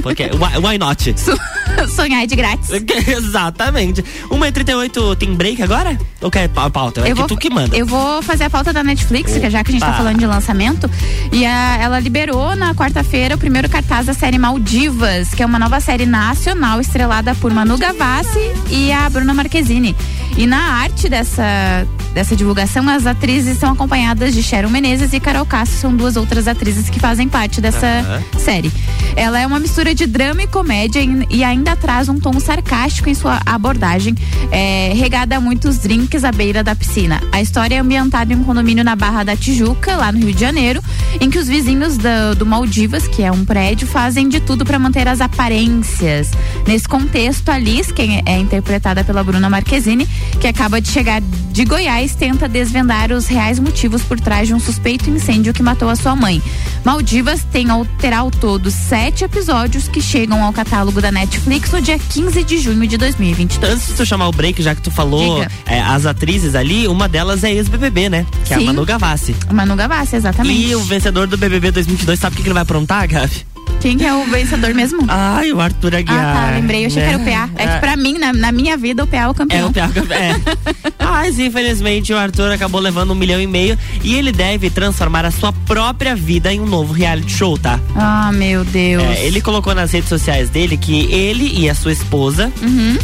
Porque, 0.03 0.25
why, 0.25 0.67
why 0.67 0.79
not? 0.79 1.15
Sonhar 1.95 2.23
é 2.23 2.27
de 2.27 2.35
grátis. 2.37 2.71
Exatamente. 3.07 4.03
1h38 4.31 5.17
tem 5.17 5.35
break 5.35 5.63
agora? 5.63 5.99
Ou 6.21 6.31
quer 6.31 6.49
pa- 6.49 6.71
pauta? 6.71 7.07
É 7.07 7.13
que 7.15 7.27
tu 7.27 7.37
que 7.37 7.51
manda. 7.51 7.77
Eu 7.77 7.87
vou 7.87 8.23
fazer 8.23 8.45
a 8.45 8.51
pauta 8.51 8.73
da 8.73 8.83
Netflix, 8.83 9.33
que 9.33 9.51
já 9.51 9.63
que 9.63 9.71
a 9.71 9.73
gente 9.73 9.81
tá 9.81 9.89
Opa. 9.89 9.97
falando 9.99 10.19
de 10.19 10.27
lançamento. 10.27 10.91
E 11.33 11.45
a- 11.45 11.77
ela 11.81 12.01
liberou 12.01 12.57
na 12.57 12.75
quarta-feira 12.75 13.35
o 13.35 13.39
primeiro 13.39 13.69
cartaz 13.69 14.07
da 14.07 14.15
série 14.15 14.39
Maldivas, 14.39 15.31
que 15.35 15.43
é 15.43 15.47
uma 15.47 15.59
nova 15.59 15.79
série 15.81 16.07
nacional 16.07 16.81
estrelada 16.81 17.35
por 17.35 17.53
Manu 17.53 17.77
Gavassi 17.77 18.41
e 18.71 18.91
a 18.93 19.09
Bruna 19.11 19.35
Marquezine. 19.35 19.95
E 20.37 20.47
na 20.47 20.59
arte 20.59 21.09
dessa, 21.09 21.87
dessa 22.13 22.37
divulgação, 22.37 22.87
as 22.89 23.07
atrizes 23.07 23.59
são 23.59 23.73
acompanhadas 23.73 24.35
de 24.35 24.43
Sharon 24.43 24.69
Menezes 24.69 25.15
e 25.15 25.19
Carol 25.21 25.47
Castro, 25.47 25.79
são 25.79 25.97
duas 25.97 26.15
outras 26.17 26.47
atrizes 26.47 26.91
que 26.91 27.01
fazem 27.01 27.27
parte 27.27 27.59
dessa 27.61 27.87
Aham. 27.87 28.23
série. 28.39 28.71
Ela 29.17 29.41
é 29.41 29.47
uma 29.47 29.59
mistura 29.59 29.95
de 29.95 30.05
drama 30.07 30.43
e 30.43 30.47
comédia 30.47 31.01
e- 31.31 31.43
ainda 31.43 31.75
traz 31.75 32.11
um 32.11 32.19
tom 32.21 32.39
sarcástico 32.39 33.09
em 33.09 33.15
sua 33.15 33.41
abordagem, 33.47 34.15
é, 34.51 34.93
regada 34.95 35.39
a 35.39 35.41
muitos 35.41 35.79
drinks 35.79 36.23
à 36.23 36.31
beira 36.31 36.63
da 36.63 36.75
piscina. 36.77 37.23
A 37.33 37.41
história 37.41 37.77
é 37.77 37.79
ambientada 37.79 38.31
em 38.31 38.37
um 38.37 38.45
condomínio 38.45 38.85
na 38.85 38.95
Barra 38.95 39.25
da 39.25 39.35
Tijuca, 39.37 39.97
lá 39.97 40.13
no 40.13 40.19
Rio 40.19 40.35
de 40.35 40.41
Janeiro, 40.41 40.83
em 41.19 41.31
que 41.31 41.39
os 41.39 41.49
vizinhos 41.49 41.97
da- 41.97 42.35
do 42.35 42.45
Maldivas, 42.45 43.09
que 43.09 43.23
é 43.23 43.33
um 43.33 43.43
prédio, 43.43 43.87
fazem 43.87 44.29
de 44.29 44.39
tudo 44.41 44.67
para 44.67 44.79
manter 44.79 45.09
as 45.09 45.23
aparências. 45.23 46.31
Nesse 46.67 46.87
contexto, 46.87 47.49
a 47.49 47.59
Liz, 47.59 47.91
que 47.91 48.03
é 48.27 48.37
interpretada 48.39 49.03
pela 49.03 49.25
Bruna 49.25 49.49
Marquezine, 49.49 50.07
que 50.41 50.47
acaba 50.47 50.81
de 50.81 50.89
chegar 50.89 51.21
de 51.21 51.65
Goiás, 51.65 52.15
tenta 52.15 52.49
desvendar 52.49 53.11
os 53.13 53.27
reais 53.27 53.59
motivos 53.59 54.03
por 54.03 54.21
trás 54.21 54.47
de 54.47 54.55
um 54.55 54.61
suspeito 54.61 55.09
incêndio 55.09 55.55
que 55.55 55.63
matou 55.63 55.89
a 55.89 55.97
sua 55.97 56.15
mãe. 56.15 56.43
Maldivas 56.85 57.43
tem 57.51 57.71
ao, 57.71 57.85
terá 57.85 58.19
ao 58.19 58.31
todo 58.31 58.71
sete 58.71 59.25
episódios 59.25 59.89
que 59.89 60.01
chegam 60.01 60.45
ao 60.45 60.53
catálogo 60.53 61.01
da 61.01 61.11
Netflix 61.11 61.73
no 61.73 61.81
dia 61.81 61.99
15 61.99 62.45
de 62.45 62.59
junho 62.59 62.87
de 62.87 62.97
2022. 62.99 63.73
Antes 63.73 63.87
de 63.89 63.95
tu 63.95 64.05
chamar 64.05 64.29
o 64.29 64.33
break, 64.33 64.63
já 64.63 64.75
que 64.75 64.83
tu 64.83 64.91
falou 64.91 65.43
é, 65.65 65.81
as 65.81 66.05
atrizes 66.05 66.55
ali, 66.55 66.87
uma 66.87 67.09
delas 67.09 67.43
é 67.43 67.53
ex-BBB, 67.53 68.11
né? 68.11 68.27
Que 68.45 68.53
é 68.53 68.57
a 68.57 68.59
Sim. 68.61 68.67
Manu 68.67 68.85
Gavassi. 68.85 69.35
Manu 69.51 69.77
Gavassi, 69.77 70.17
exatamente. 70.17 70.61
E 70.61 70.77
o 70.77 70.83
vencedor 70.83 71.27
do 71.27 71.37
BBB 71.37 71.71
2022, 71.71 72.19
sabe 72.19 72.35
o 72.35 72.37
que, 72.37 72.43
que 72.43 72.49
ele 72.49 72.55
vai 72.55 72.63
aprontar, 72.63 73.09
Gabi? 73.09 73.56
Quem 73.81 73.97
que 73.99 74.05
é 74.05 74.13
o 74.15 74.25
vencedor 74.25 74.75
mesmo? 74.75 75.05
Ai, 75.09 75.53
o 75.53 75.61
Arthur 75.61 75.95
Aguiar. 75.95 76.19
Ah, 76.19 76.47
tá, 76.51 76.57
lembrei. 76.57 76.83
Eu 76.83 76.87
achei 76.89 77.03
que 77.03 77.09
era 77.09 77.19
o 77.19 77.25
PA. 77.25 77.51
É 77.57 77.67
que 77.67 77.79
pra 77.81 77.97
mim, 77.97 78.19
na, 78.19 78.33
na 78.33 78.51
minha 78.51 78.77
vida, 78.77 79.05
o 79.05 79.07
PA 79.07 79.17
é 79.19 79.29
o 79.29 79.35
campeão. 79.35 79.61
É 79.61 79.67
o 79.67 79.73
PA. 79.73 79.91
É. 80.15 80.95
Mas 81.05 81.39
infelizmente 81.39 82.13
o 82.13 82.19
Arthur 82.19 82.51
acabou 82.51 82.81
levando 82.81 83.13
um 83.13 83.15
milhão 83.15 83.41
e 83.41 83.47
meio 83.47 83.79
e 84.03 84.15
ele 84.17 84.33
deve 84.33 84.71
transformar 84.71 85.25
a 85.25 85.31
sua 85.31 85.53
própria 85.53 86.17
vida 86.17 86.53
em 86.53 86.61
um 86.61 86.67
novo 86.67 86.93
reality 86.93 87.31
show, 87.33 87.57
tá? 87.57 87.79
Ah, 87.95 88.33
meu 88.33 88.65
Deus. 88.65 89.03
É, 89.03 89.25
ele 89.25 89.41
colocou 89.41 89.75
nas 89.75 89.93
redes 89.93 90.09
sociais 90.09 90.51
dele 90.51 90.77
que 90.77 91.13
ele 91.13 91.53
e 91.57 91.71
a 91.71 91.75
sua 91.75 91.93
esposa 91.93 92.53
Uhum. 92.61 92.97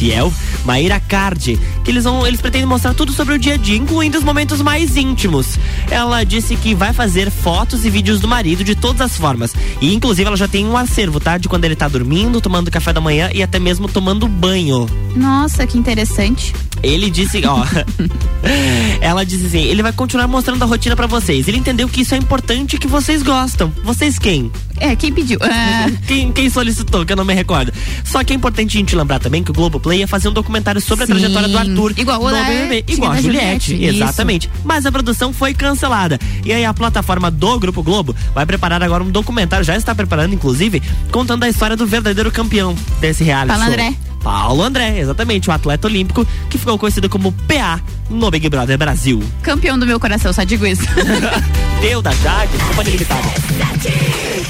Fiel, 0.00 0.32
Maíra 0.64 0.98
Cardi, 0.98 1.60
que 1.84 1.90
eles 1.90 2.04
vão, 2.04 2.26
eles 2.26 2.40
pretendem 2.40 2.66
mostrar 2.66 2.94
tudo 2.94 3.12
sobre 3.12 3.34
o 3.34 3.38
dia 3.38 3.54
a 3.54 3.56
dia, 3.58 3.76
incluindo 3.76 4.16
os 4.16 4.24
momentos 4.24 4.62
mais 4.62 4.96
íntimos. 4.96 5.58
Ela 5.90 6.24
disse 6.24 6.56
que 6.56 6.74
vai 6.74 6.94
fazer 6.94 7.30
fotos 7.30 7.84
e 7.84 7.90
vídeos 7.90 8.18
do 8.18 8.26
marido 8.26 8.64
de 8.64 8.74
todas 8.74 9.02
as 9.02 9.18
formas. 9.18 9.54
E 9.78 9.94
inclusive 9.94 10.26
ela 10.26 10.38
já 10.38 10.48
tem 10.48 10.66
um 10.66 10.74
acervo, 10.74 11.20
tá? 11.20 11.36
De 11.36 11.50
quando 11.50 11.66
ele 11.66 11.76
tá 11.76 11.86
dormindo, 11.86 12.40
tomando 12.40 12.70
café 12.70 12.94
da 12.94 13.00
manhã 13.00 13.28
e 13.34 13.42
até 13.42 13.58
mesmo 13.58 13.88
tomando 13.88 14.26
banho. 14.26 14.88
Nossa, 15.14 15.66
que 15.66 15.76
interessante. 15.76 16.54
Ele 16.82 17.10
disse, 17.10 17.42
ó. 17.46 17.64
ela 19.00 19.24
disse 19.24 19.46
assim: 19.46 19.62
ele 19.62 19.82
vai 19.82 19.92
continuar 19.92 20.26
mostrando 20.26 20.62
a 20.62 20.66
rotina 20.66 20.96
para 20.96 21.06
vocês. 21.06 21.46
Ele 21.48 21.58
entendeu 21.58 21.88
que 21.88 22.02
isso 22.02 22.14
é 22.14 22.18
importante 22.18 22.76
e 22.76 22.78
que 22.78 22.86
vocês 22.86 23.22
gostam. 23.22 23.72
Vocês 23.84 24.18
quem? 24.18 24.50
É, 24.78 24.96
quem 24.96 25.12
pediu? 25.12 25.38
Ah. 25.42 25.90
Quem, 26.06 26.32
quem 26.32 26.48
solicitou, 26.48 27.04
que 27.04 27.12
eu 27.12 27.16
não 27.16 27.24
me 27.24 27.34
recordo. 27.34 27.72
Só 28.04 28.24
que 28.24 28.32
é 28.32 28.36
importante 28.36 28.76
a 28.76 28.80
gente 28.80 28.96
lembrar 28.96 29.18
também 29.18 29.44
que 29.44 29.50
o 29.50 29.54
Globoplay 29.54 30.00
ia 30.00 30.08
fazer 30.08 30.28
um 30.28 30.32
documentário 30.32 30.80
sobre 30.80 31.06
Sim. 31.06 31.12
a 31.12 31.16
trajetória 31.16 31.48
do 31.48 31.58
Arthur. 31.58 31.94
Igual 31.96 32.22
o 32.22 32.30
BBB. 32.30 32.84
Igual 32.88 33.12
a 33.12 33.20
Juliette. 33.20 33.72
Juliette, 33.72 33.74
isso. 33.74 34.02
Exatamente. 34.02 34.50
Mas 34.64 34.86
a 34.86 34.92
produção 34.92 35.32
foi 35.32 35.54
cancelada. 35.54 36.18
E 36.44 36.52
aí 36.52 36.64
a 36.64 36.74
plataforma 36.74 37.30
do 37.30 37.60
Grupo 37.60 37.82
Globo 37.82 38.16
vai 38.34 38.46
preparar 38.46 38.82
agora 38.82 39.04
um 39.04 39.10
documentário, 39.10 39.64
já 39.64 39.76
está 39.76 39.94
preparando, 39.94 40.34
inclusive, 40.34 40.82
contando 41.12 41.44
a 41.44 41.48
história 41.48 41.76
do 41.76 41.86
verdadeiro 41.86 42.30
campeão 42.32 42.74
desse 43.00 43.22
reality 43.22 43.48
Paulo 43.48 43.64
show. 43.64 43.72
André. 43.72 44.09
Paulo 44.22 44.62
André, 44.62 44.98
exatamente, 44.98 45.48
o 45.48 45.52
atleta 45.52 45.88
olímpico 45.88 46.26
que 46.48 46.58
ficou 46.58 46.78
conhecido 46.78 47.08
como 47.08 47.32
PA 47.32 47.80
no 48.08 48.30
Big 48.30 48.48
Brother 48.48 48.76
Brasil. 48.76 49.22
Campeão 49.42 49.78
do 49.78 49.86
meu 49.86 49.98
coração, 49.98 50.32
só 50.32 50.44
digo 50.44 50.66
isso. 50.66 50.82
Deu 51.80 52.02
da 52.02 52.12
Jade, 52.12 52.52
companhia 52.68 52.92
limitada. 52.92 53.28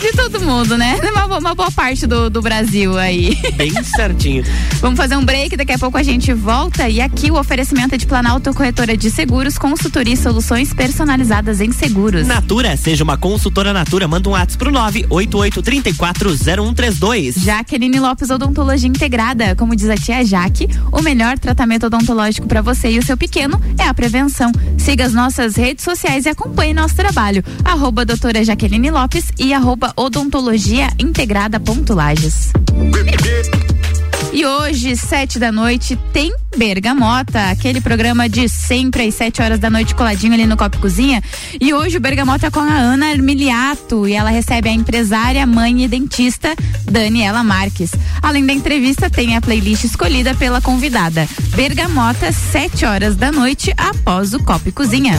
De 0.01 0.13
todo 0.13 0.41
mundo, 0.41 0.79
né? 0.79 0.99
Uma, 1.13 1.39
uma 1.39 1.55
boa 1.55 1.71
parte 1.71 2.07
do, 2.07 2.31
do 2.31 2.41
Brasil 2.41 2.97
aí. 2.99 3.37
Bem 3.55 3.71
certinho. 3.85 4.43
Vamos 4.81 4.97
fazer 4.97 5.15
um 5.17 5.25
break, 5.25 5.55
daqui 5.57 5.73
a 5.73 5.79
pouco 5.79 5.99
a 5.99 6.03
gente 6.03 6.33
volta. 6.33 6.89
E 6.89 7.03
aqui 7.03 7.31
o 7.31 7.39
oferecimento 7.39 7.95
é 7.95 7.99
de 7.99 8.07
Planalto 8.07 8.53
Corretora 8.55 8.97
de 8.97 9.11
Seguros, 9.11 9.59
consultoria 9.59 10.15
e 10.15 10.17
soluções 10.17 10.73
personalizadas 10.73 11.61
em 11.61 11.71
seguros. 11.71 12.27
Natura, 12.27 12.75
seja 12.79 13.05
uma 13.05 13.19
consultora 13.19 13.75
Natura, 13.75 14.09
manda 14.09 14.27
um 14.29 14.33
WhatsApp 14.33 14.65
pro 14.65 14.73
988340132. 14.73 17.45
Jaqueline 17.45 18.01
Lopes 18.01 18.31
Odontologia 18.31 18.89
Integrada. 18.89 19.55
Como 19.61 19.77
diz 19.77 19.91
a 19.91 19.95
tia 19.95 20.25
Jaque, 20.25 20.67
o 20.91 21.03
melhor 21.03 21.39
tratamento 21.39 21.85
odontológico 21.85 22.49
para 22.49 22.63
você 22.63 22.93
e 22.93 22.99
o 22.99 23.05
seu 23.05 23.15
pequeno 23.15 23.61
é 23.79 23.83
a 23.83 23.93
prevenção. 23.93 24.51
Siga 24.79 25.05
as 25.05 25.13
nossas 25.13 25.55
redes 25.55 25.85
sociais 25.85 26.25
e 26.25 26.31
acompanhe 26.31 26.73
nosso 26.73 26.97
trabalho. 26.97 27.45
Arroba 27.63 28.07
doutora 28.07 28.43
Jaqueline 28.43 28.91
Lopes 28.91 29.27
e 29.39 29.53
arroba 29.53 29.93
odontologia 29.99 30.89
integrada 30.99 31.61
ponto 31.61 31.93
Lages. 31.93 32.53
E 34.33 34.47
hoje, 34.47 34.97
sete 34.97 35.41
da 35.41 35.51
noite, 35.51 35.99
tem 36.13 36.33
Bergamota, 36.57 37.51
aquele 37.51 37.81
programa 37.81 38.29
de 38.29 38.49
sempre 38.49 39.09
às 39.09 39.15
sete 39.15 39.43
horas 39.43 39.59
da 39.59 39.69
noite, 39.69 39.95
coladinho 39.95 40.33
ali 40.33 40.47
no 40.47 40.57
Copo 40.57 40.79
Cozinha. 40.79 41.21
E 41.61 41.75
hoje 41.75 41.97
o 41.97 42.01
Bergamota 42.01 42.47
é 42.47 42.51
com 42.51 42.61
a 42.61 42.73
Ana 42.73 43.11
Armiliato 43.11 44.07
e 44.07 44.13
ela 44.13 44.31
recebe 44.31 44.69
a 44.69 44.73
empresária, 44.73 45.45
mãe 45.47 45.83
e 45.83 45.89
dentista 45.89 46.55
Daniela 46.85 47.43
Marques. 47.43 47.91
Além 48.23 48.47
da 48.47 48.53
entrevista, 48.53 49.11
tem 49.11 49.37
a 49.37 49.41
playlist 49.41 49.85
escolhida 49.85 50.33
pela 50.35 50.61
convidada. 50.61 51.29
Bergamota, 51.57 52.31
sete 52.31 52.85
horas 52.85 53.17
da 53.17 53.33
noite, 53.33 53.75
após 53.77 54.33
o 54.33 54.39
Copo 54.39 54.71
Cozinha. 54.71 55.19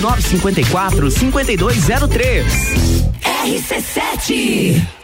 9954 0.00 1.10
5203. 1.10 2.44
RC7 3.44 5.03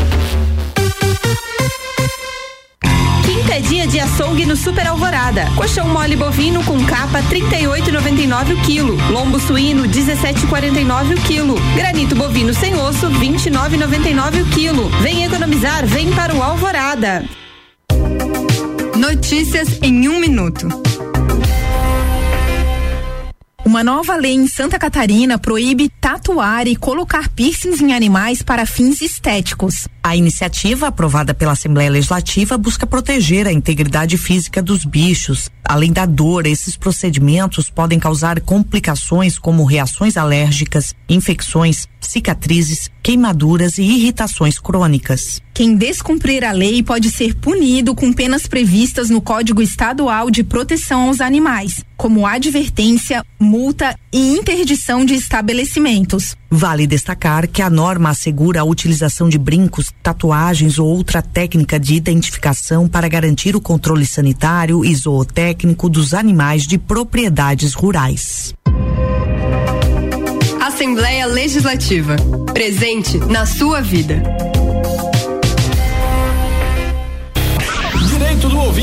Quinta 3.51 3.65
é 3.65 3.69
dia 3.69 3.87
de 3.87 3.99
açougue 3.99 4.45
no 4.45 4.55
Super 4.55 4.87
Alvorada. 4.87 5.45
Colchão 5.57 5.85
mole 5.89 6.15
bovino 6.15 6.63
com 6.63 6.81
capa 6.85 7.21
38,99 7.23 8.53
o 8.53 8.61
quilo. 8.61 8.97
Lombo 9.11 9.41
suíno 9.41 9.83
17,49 9.83 11.17
o 11.17 11.21
quilo. 11.23 11.55
Granito 11.75 12.15
bovino 12.15 12.53
sem 12.53 12.73
osso 12.75 13.09
29,99 13.09 14.41
o 14.41 14.45
quilo. 14.51 14.89
Vem 15.01 15.25
economizar, 15.25 15.85
vem 15.85 16.13
para 16.13 16.33
o 16.33 16.41
Alvorada. 16.41 17.25
Notícias 18.95 19.79
em 19.81 20.07
um 20.07 20.17
minuto. 20.17 20.69
Uma 23.63 23.83
nova 23.83 24.15
lei 24.15 24.33
em 24.33 24.47
Santa 24.47 24.79
Catarina 24.79 25.37
proíbe 25.37 25.87
tatuar 25.87 26.67
e 26.67 26.75
colocar 26.75 27.29
piercings 27.29 27.79
em 27.79 27.93
animais 27.93 28.41
para 28.41 28.65
fins 28.65 29.01
estéticos. 29.01 29.87
A 30.03 30.15
iniciativa, 30.15 30.87
aprovada 30.87 31.31
pela 31.31 31.51
Assembleia 31.51 31.91
Legislativa, 31.91 32.57
busca 32.57 32.87
proteger 32.87 33.45
a 33.45 33.53
integridade 33.53 34.17
física 34.17 34.63
dos 34.63 34.83
bichos. 34.83 35.51
Além 35.63 35.93
da 35.93 36.07
dor, 36.07 36.47
esses 36.47 36.75
procedimentos 36.75 37.69
podem 37.69 37.99
causar 37.99 38.41
complicações 38.41 39.37
como 39.37 39.63
reações 39.63 40.17
alérgicas, 40.17 40.95
infecções, 41.07 41.87
cicatrizes, 41.99 42.89
queimaduras 43.03 43.77
e 43.77 43.83
irritações 43.83 44.57
crônicas. 44.57 45.39
Quem 45.53 45.75
descumprir 45.75 46.43
a 46.45 46.51
lei 46.51 46.81
pode 46.81 47.11
ser 47.11 47.35
punido 47.35 47.93
com 47.93 48.13
penas 48.13 48.47
previstas 48.47 49.09
no 49.09 49.21
Código 49.21 49.61
Estadual 49.61 50.31
de 50.31 50.43
Proteção 50.43 51.07
aos 51.07 51.19
Animais, 51.19 51.83
como 51.97 52.25
advertência, 52.25 53.23
multa 53.39 53.95
e 54.13 54.33
interdição 54.33 55.03
de 55.03 55.13
estabelecimentos. 55.13 56.35
Vale 56.49 56.87
destacar 56.87 57.47
que 57.47 57.61
a 57.61 57.69
norma 57.69 58.09
assegura 58.09 58.61
a 58.61 58.63
utilização 58.63 59.27
de 59.27 59.37
brincos, 59.37 59.91
tatuagens 60.01 60.79
ou 60.79 60.87
outra 60.87 61.21
técnica 61.21 61.79
de 61.79 61.95
identificação 61.95 62.87
para 62.87 63.09
garantir 63.09 63.55
o 63.55 63.61
controle 63.61 64.05
sanitário 64.05 64.85
e 64.85 64.95
zootécnico 64.95 65.89
dos 65.89 66.13
animais 66.13 66.65
de 66.65 66.77
propriedades 66.77 67.73
rurais. 67.73 68.53
Assembleia 70.61 71.25
Legislativa. 71.25 72.15
Presente 72.53 73.17
na 73.17 73.45
sua 73.45 73.81
vida. 73.81 74.23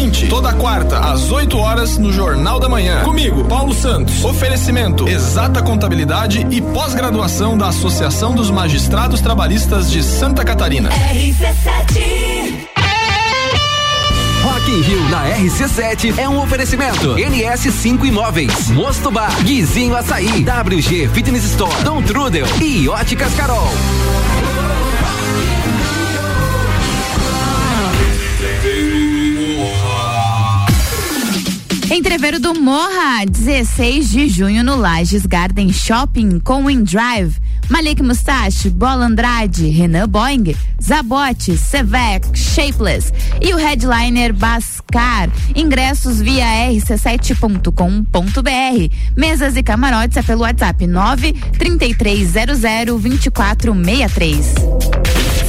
Ouvinte, 0.09 0.27
toda 0.29 0.53
quarta, 0.55 0.99
às 0.99 1.31
8 1.31 1.57
horas, 1.59 1.99
no 1.99 2.13
Jornal 2.13 2.59
da 2.59 2.69
Manhã. 2.69 3.03
Comigo, 3.03 3.45
Paulo 3.45 3.75
Santos. 3.75 4.25
Oferecimento: 4.25 5.09
exata 5.09 5.63
contabilidade 5.63 6.47
e 6.51 6.61
pós-graduação 6.61 7.57
da 7.57 7.69
Associação 7.69 8.35
dos 8.35 8.51
Magistrados 8.51 9.21
Trabalhistas 9.21 9.91
de 9.91 10.03
Santa 10.03 10.45
Catarina. 10.45 10.89
RC7 10.91 12.69
Rock 14.43 14.71
in 14.71 14.81
Rio 14.81 15.09
na 15.11 15.29
RC7 15.37 16.17
é 16.17 16.29
um 16.29 16.41
oferecimento. 16.41 17.15
NS5 17.17 18.07
Imóveis, 18.07 18.71
Mosto 18.71 19.11
Bar, 19.11 19.43
Guizinho 19.43 19.95
Açaí, 19.95 20.45
WG 20.45 21.09
Fitness 21.09 21.45
Store, 21.45 21.75
Dom 21.83 22.03
Trudel 22.03 22.47
e 22.61 22.89
Óticas 22.89 23.35
Carol. 23.35 23.69
Entreveiro 32.09 32.41
do 32.41 32.59
Morra, 32.59 33.27
16 33.29 34.09
de 34.09 34.29
junho 34.29 34.65
no 34.65 34.77
Lages 34.77 35.27
Garden 35.27 35.71
Shopping 35.71 36.41
com 36.41 36.65
Windrive, 36.65 37.37
Malik 37.69 38.03
Mustache, 38.03 38.71
Bola 38.71 39.05
Andrade, 39.05 39.69
Renan 39.69 40.09
Boing, 40.09 40.57
Zabote, 40.83 41.55
Sevec, 41.59 42.27
Shapeless 42.35 43.13
e 43.43 43.53
o 43.53 43.59
headliner 43.59 44.33
Bascar. 44.33 45.29
Ingressos 45.55 46.23
via 46.23 46.47
rc7.com.br. 46.71 48.95
Mesas 49.15 49.59
e 49.59 49.63
camarotes 49.63 50.17
é 50.17 50.23
pelo 50.23 50.45
WhatsApp 50.45 50.87
93300 50.87 52.59
2463. 52.87 54.55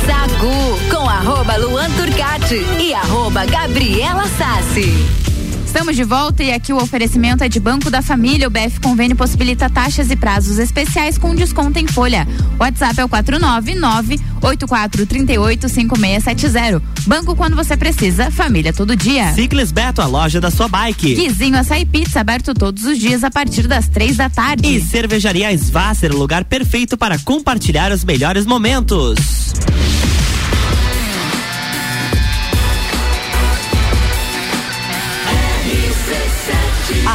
Sagu 0.05 0.78
com 0.91 1.07
arroba 1.07 1.55
Luan 1.55 1.89
Turcati 1.91 2.66
e 2.82 2.93
arroba 2.93 3.45
Gabriela 3.45 4.28
Sassi. 4.38 5.28
Estamos 5.70 5.95
de 5.95 6.03
volta 6.03 6.43
e 6.43 6.51
aqui 6.51 6.74
o 6.74 6.78
oferecimento 6.78 7.43
é 7.43 7.47
de 7.47 7.59
Banco 7.59 7.91
da 7.91 8.01
Família. 8.01 8.47
O 8.47 8.49
BF 8.49 8.80
Convênio 8.82 9.15
possibilita 9.15 9.70
taxas 9.70 10.09
e 10.09 10.15
prazos 10.15 10.57
especiais 10.57 11.15
com 11.15 11.36
desconto 11.36 11.78
em 11.78 11.86
folha. 11.86 12.28
WhatsApp 12.59 12.99
é 12.99 13.05
o 13.05 13.09
499-8438-5670. 14.41 16.82
Banco 17.05 17.36
quando 17.36 17.55
você 17.55 17.78
precisa, 17.78 18.32
família 18.32 18.74
todo 18.74 18.95
dia. 18.95 19.32
Ciclis 19.34 19.72
Beto, 19.72 20.01
a 20.01 20.07
loja 20.07 20.41
da 20.41 20.49
sua 20.49 20.67
bike. 20.67 21.13
Guizinho 21.13 21.59
Açaí 21.59 21.86
Pizza, 21.86 22.20
aberto 22.20 22.55
todos 22.55 22.86
os 22.86 22.97
dias 22.97 23.24
a 23.24 23.30
partir 23.30 23.67
das 23.67 23.88
três 23.88 24.17
da 24.17 24.28
tarde. 24.28 24.67
E 24.67 24.82
Cervejaria 24.82 25.55
Svasser, 25.55 26.11
lugar 26.11 26.45
perfeito 26.45 26.97
para 26.97 27.20
compartilhar 27.20 27.91
os 27.91 28.03
melhores 28.03 28.43
momentos. 28.43 29.53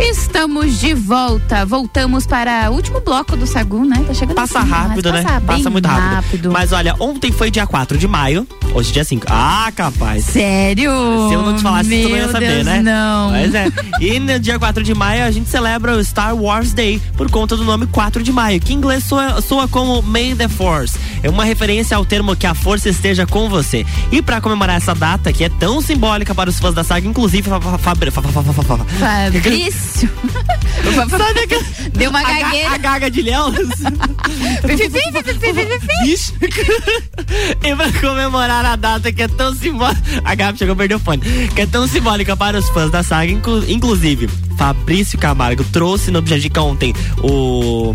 Estamos 0.00 0.78
de 0.78 0.94
volta. 0.94 1.66
Voltamos 1.66 2.24
para 2.26 2.70
o 2.70 2.74
último 2.74 3.00
bloco 3.00 3.36
do 3.36 3.46
Sagu, 3.46 3.84
né? 3.84 4.02
Tá 4.06 4.14
chegando 4.14 4.36
Passa 4.36 4.60
assim, 4.60 4.68
rápido, 4.70 5.12
né? 5.12 5.22
passa 5.22 5.40
Passa 5.40 5.70
muito 5.70 5.86
rápido. 5.88 6.14
rápido. 6.14 6.50
Mas 6.52 6.72
olha, 6.72 6.94
ontem 7.00 7.32
foi 7.32 7.50
dia 7.50 7.66
4 7.66 7.98
de 7.98 8.06
maio, 8.06 8.46
hoje 8.72 8.92
dia 8.92 9.04
5. 9.04 9.26
Ah, 9.28 9.70
capaz. 9.74 10.24
Sério? 10.24 10.90
Se 11.28 11.34
eu 11.34 11.42
não 11.42 11.56
te 11.56 11.62
falasse, 11.62 11.88
Meu 11.88 12.02
tu 12.04 12.08
não 12.10 12.16
ia 12.16 12.28
saber, 12.30 12.48
Deus, 12.54 12.64
né? 12.66 12.80
Não. 12.82 13.30
Pois 13.30 13.54
é. 13.54 13.66
E 14.00 14.20
no 14.20 14.38
dia 14.38 14.58
4 14.58 14.84
de 14.84 14.94
maio 14.94 15.24
a 15.24 15.30
gente 15.32 15.48
celebra 15.48 15.96
o 15.96 16.04
Star 16.04 16.34
Wars 16.36 16.72
Day 16.72 17.00
por 17.16 17.28
conta 17.30 17.56
do 17.56 17.64
nome 17.64 17.86
4 17.88 18.22
de 18.22 18.30
maio, 18.32 18.60
que 18.60 18.72
em 18.72 18.76
inglês 18.76 19.02
soa, 19.04 19.40
soa 19.40 19.66
como 19.66 20.00
May 20.02 20.34
the 20.34 20.48
Force. 20.48 20.96
É 21.22 21.28
uma 21.28 21.44
referência 21.44 21.96
ao 21.96 22.04
termo 22.04 22.36
que 22.36 22.46
a 22.46 22.54
força 22.54 22.88
esteja 22.88 23.26
com 23.26 23.48
você. 23.48 23.84
E 24.12 24.22
pra 24.22 24.40
comemorar 24.40 24.76
essa 24.76 24.94
data, 24.94 25.32
que 25.32 25.42
é 25.42 25.48
tão 25.48 25.80
simbólica 25.80 26.32
para 26.34 26.48
os 26.48 26.58
fãs 26.60 26.74
da 26.74 26.84
saga, 26.84 27.06
inclusive. 27.08 27.50
fa- 27.50 27.60
fácil. 29.88 30.10
Sabe 31.08 31.40
aquela... 31.40 31.62
Deu 31.92 32.10
uma 32.10 32.20
a. 32.20 32.22
Ga, 32.22 32.74
a 32.74 32.78
gaga 32.78 33.10
de 33.10 33.22
Léo. 33.22 33.46
e 37.64 37.76
pra 37.76 37.92
comemorar 38.00 38.64
a 38.64 38.76
data 38.76 39.12
que 39.12 39.22
é 39.22 39.28
tão 39.28 39.54
simbólica. 39.54 40.00
A 40.24 40.34
Gabi 40.34 40.58
chegou 40.58 40.74
a 40.74 40.76
perder 40.76 40.96
o 40.96 40.98
fone. 40.98 41.22
Que 41.54 41.62
é 41.62 41.66
tão 41.66 41.86
simbólica 41.86 42.36
para 42.36 42.58
os 42.58 42.68
fãs 42.70 42.90
da 42.90 43.02
saga. 43.02 43.32
Inclu... 43.32 43.64
Inclusive, 43.68 44.28
Fabrício 44.56 45.18
Camargo 45.18 45.64
trouxe 45.64 46.10
no 46.10 46.18
Objetica 46.18 46.60
ontem 46.60 46.94
o 47.22 47.92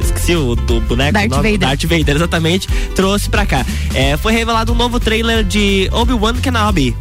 esqueci 0.00 0.36
o 0.36 0.54
do 0.54 0.80
boneco. 0.82 1.12
Darth 1.12 1.30
nome, 1.30 1.52
Vader. 1.52 1.58
Darth 1.58 1.84
Vader, 1.84 2.16
exatamente. 2.16 2.68
Trouxe 2.94 3.28
pra 3.28 3.44
cá. 3.44 3.66
É, 3.94 4.16
foi 4.16 4.32
revelado 4.32 4.72
um 4.72 4.76
novo 4.76 5.00
trailer 5.00 5.42
de 5.44 5.88
Obi-Wan 5.92 6.36
Kenobi. 6.36 6.96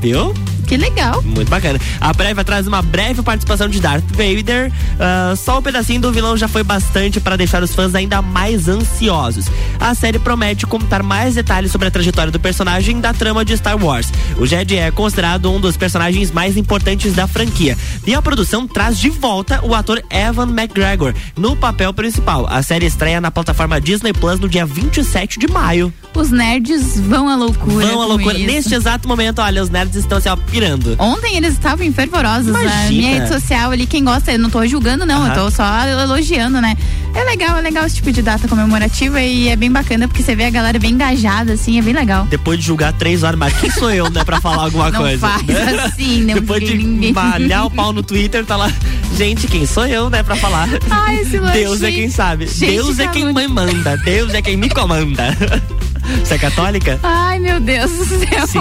Viu? 0.00 0.34
Que 0.70 0.76
legal. 0.76 1.20
Muito 1.22 1.48
bacana. 1.48 1.80
A 2.00 2.14
prévia 2.14 2.44
traz 2.44 2.64
uma 2.68 2.80
breve 2.80 3.22
participação 3.22 3.68
de 3.68 3.80
Darth 3.80 4.04
Vader. 4.10 4.70
ah, 5.00 5.34
só 5.34 5.58
um 5.58 5.62
pedacinho 5.62 6.00
do 6.00 6.12
vilão 6.12 6.36
já 6.36 6.46
foi 6.46 6.62
bastante 6.62 7.18
para 7.18 7.34
deixar 7.34 7.60
os 7.60 7.74
fãs 7.74 7.92
ainda 7.92 8.22
mais 8.22 8.68
ansiosos. 8.68 9.46
A 9.80 9.92
série 9.96 10.20
promete 10.20 10.68
contar 10.68 11.02
mais 11.02 11.34
detalhes 11.34 11.72
sobre 11.72 11.88
a 11.88 11.90
trajetória 11.90 12.30
do 12.30 12.38
personagem 12.38 13.00
da 13.00 13.12
trama 13.12 13.44
de 13.44 13.56
Star 13.56 13.84
Wars. 13.84 14.12
O 14.38 14.46
Jedi 14.46 14.76
é 14.76 14.92
considerado 14.92 15.50
um 15.50 15.58
dos 15.58 15.76
personagens 15.76 16.30
mais 16.30 16.56
importantes 16.56 17.14
da 17.14 17.26
franquia. 17.26 17.76
E 18.06 18.14
a 18.14 18.22
produção 18.22 18.68
traz 18.68 18.96
de 18.96 19.10
volta 19.10 19.60
o 19.64 19.74
ator 19.74 20.00
Evan 20.08 20.50
McGregor 20.50 21.12
no 21.36 21.56
papel 21.56 21.92
principal. 21.92 22.46
A 22.48 22.62
série 22.62 22.86
estreia 22.86 23.20
na 23.20 23.32
plataforma 23.32 23.80
Disney 23.80 24.12
Plus 24.12 24.38
no 24.38 24.48
dia 24.48 24.64
27 24.64 25.36
de 25.36 25.48
maio. 25.48 25.92
Os 26.14 26.30
nerds 26.30 26.98
vão 27.00 27.28
à 27.28 27.36
loucura. 27.36 27.86
Vão 27.86 28.02
à 28.02 28.06
loucura. 28.06 28.36
isso. 28.36 28.46
Neste 28.46 28.74
exato 28.74 29.08
momento, 29.08 29.40
olha, 29.40 29.62
os 29.62 29.70
nerds 29.70 29.96
estão 29.96 30.20
se 30.20 30.28
ó, 30.28 30.36
pirando. 30.60 30.94
Ontem 30.98 31.36
eles 31.36 31.54
estavam 31.54 31.90
fervorosos 31.92 32.52
na 32.52 32.62
Imagina. 32.62 32.90
minha 32.90 33.14
rede 33.14 33.28
social 33.28 33.70
ali. 33.70 33.86
Quem 33.86 34.04
gosta, 34.04 34.32
eu 34.32 34.38
não 34.38 34.50
tô 34.50 34.64
julgando, 34.66 35.06
não. 35.06 35.26
Eu 35.26 35.32
Aham. 35.32 35.34
tô 35.44 35.50
só 35.50 35.64
elogiando, 35.86 36.60
né? 36.60 36.76
É 37.14 37.24
legal, 37.24 37.58
é 37.58 37.60
legal 37.60 37.84
esse 37.86 37.96
tipo 37.96 38.12
de 38.12 38.22
data 38.22 38.46
comemorativa 38.46 39.20
e 39.20 39.48
é 39.48 39.56
bem 39.56 39.70
bacana 39.70 40.06
porque 40.06 40.22
você 40.22 40.36
vê 40.36 40.44
a 40.44 40.50
galera 40.50 40.78
bem 40.78 40.92
engajada, 40.92 41.54
assim, 41.54 41.78
é 41.78 41.82
bem 41.82 41.92
legal. 41.92 42.24
depois 42.26 42.58
de 42.60 42.64
julgar 42.66 42.92
três 42.92 43.22
horas, 43.24 43.38
mas 43.38 43.52
quem 43.58 43.68
sou 43.70 43.90
eu, 43.90 44.08
né, 44.10 44.22
pra 44.22 44.40
falar 44.40 44.64
alguma 44.64 44.90
Não 44.90 45.00
coisa? 45.00 45.18
faz 45.18 45.42
né? 45.46 45.82
assim, 45.84 46.22
não 46.24 46.34
Depois 46.34 46.62
de 46.62 46.76
ninguém. 46.78 47.12
malhar 47.12 47.66
o 47.66 47.70
pau 47.70 47.92
no 47.92 48.02
Twitter, 48.02 48.44
tá 48.44 48.56
lá. 48.56 48.70
Gente, 49.16 49.48
quem 49.48 49.66
sou 49.66 49.86
eu, 49.86 50.08
né, 50.08 50.22
pra 50.22 50.36
falar? 50.36 50.68
Ai, 50.88 51.24
Deus 51.52 51.82
é 51.82 51.90
quem 51.90 52.08
sabe. 52.10 52.46
Gente, 52.46 52.70
Deus 52.74 52.98
é 53.00 53.08
quem 53.08 53.32
me 53.32 53.48
manda. 53.48 53.96
Deus 54.04 54.32
é 54.32 54.40
quem 54.40 54.56
me 54.56 54.68
comanda. 54.68 55.36
Você 56.24 56.34
é 56.34 56.38
católica? 56.38 56.98
Ai, 57.02 57.38
meu 57.38 57.60
Deus 57.60 57.90
do 57.90 58.04
céu. 58.04 58.46
Sim. 58.46 58.60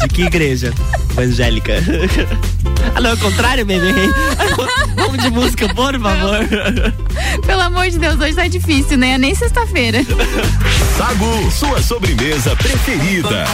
De 0.00 0.08
que 0.08 0.22
igreja? 0.22 0.72
Evangélica. 1.10 1.74
Ah, 2.94 3.00
não, 3.00 3.10
é 3.10 3.14
o 3.14 3.18
contrário, 3.18 3.64
bebê. 3.64 3.92
Vamos 4.96 5.18
de 5.22 5.30
música, 5.30 5.68
por 5.74 5.98
favor. 6.00 6.38
Pelo 7.46 7.60
amor 7.60 7.88
de 7.88 7.98
Deus, 7.98 8.18
hoje 8.18 8.34
tá 8.34 8.48
difícil, 8.48 8.98
né? 8.98 9.16
Nem 9.18 9.34
sexta-feira. 9.34 9.98
Sagu, 10.96 11.50
sua 11.50 11.80
sobremesa 11.82 12.56
preferida. 12.56 13.44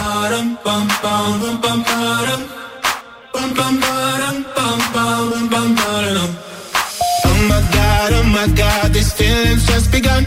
Oh 7.24 7.40
my 7.40 7.61
god, 7.72 8.12
oh 8.12 8.24
my 8.24 8.46
god, 8.54 8.92
this 8.92 9.12
feeling's 9.12 9.64
just 9.66 9.90
begun. 9.90 10.26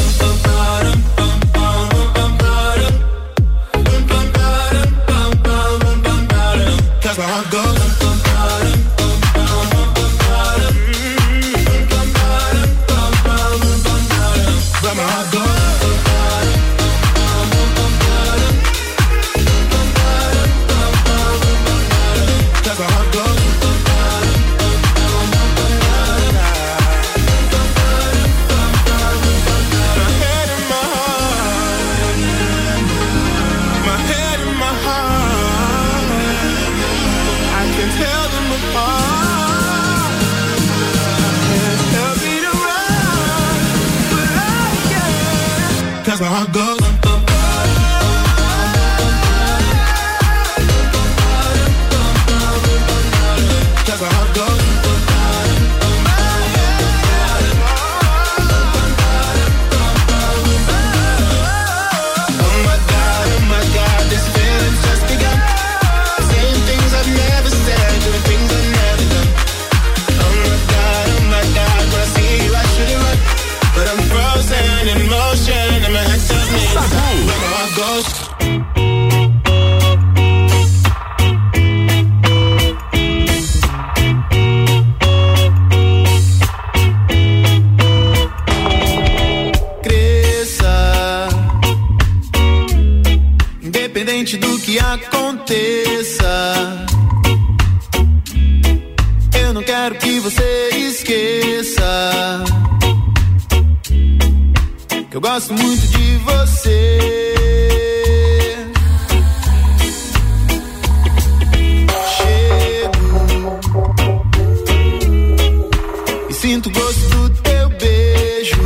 Sinto 116.41 116.69
o 116.69 116.71
gosto 116.71 117.07
do 117.09 117.29
teu 117.41 117.69
beijo. 117.69 118.61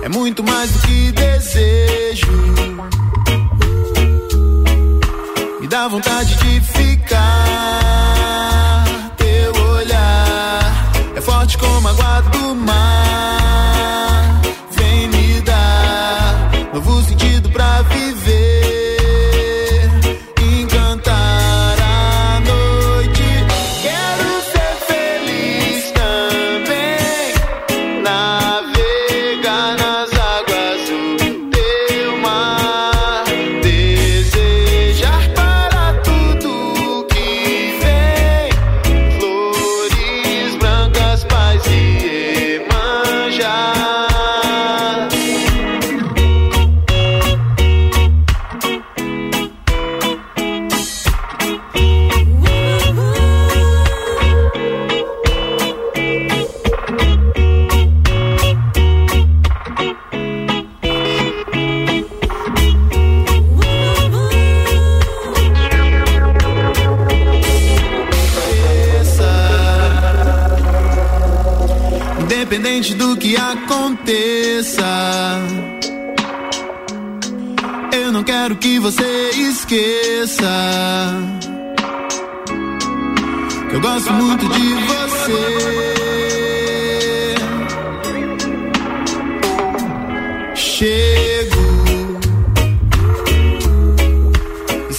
É 0.00 0.08
muito 0.08 0.44
mais 0.44 0.70
do 0.70 0.78
que 0.86 1.10
desejo. 1.10 2.30
Me 5.60 5.66
dá 5.66 5.88
vontade 5.88 6.36
de 6.36 6.43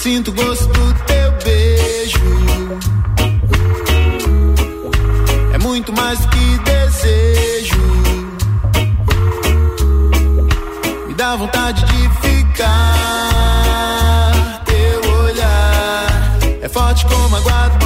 sinto 0.06 0.32
gosto 0.34 0.68
do 0.68 0.94
teu 1.06 1.32
beijo. 1.44 2.20
É 5.52 5.58
muito 5.58 5.92
mais 5.94 6.20
do 6.20 6.28
que 6.28 6.60
desejo. 6.60 7.82
Me 11.08 11.14
dá 11.16 11.36
vontade 11.36 11.84
de 11.86 12.10
ficar. 12.22 12.72
Teu 14.66 15.12
olhar 15.24 16.38
é 16.62 16.70
forte 16.70 17.04
como 17.08 17.36
a 17.36 17.40
água 17.40 17.85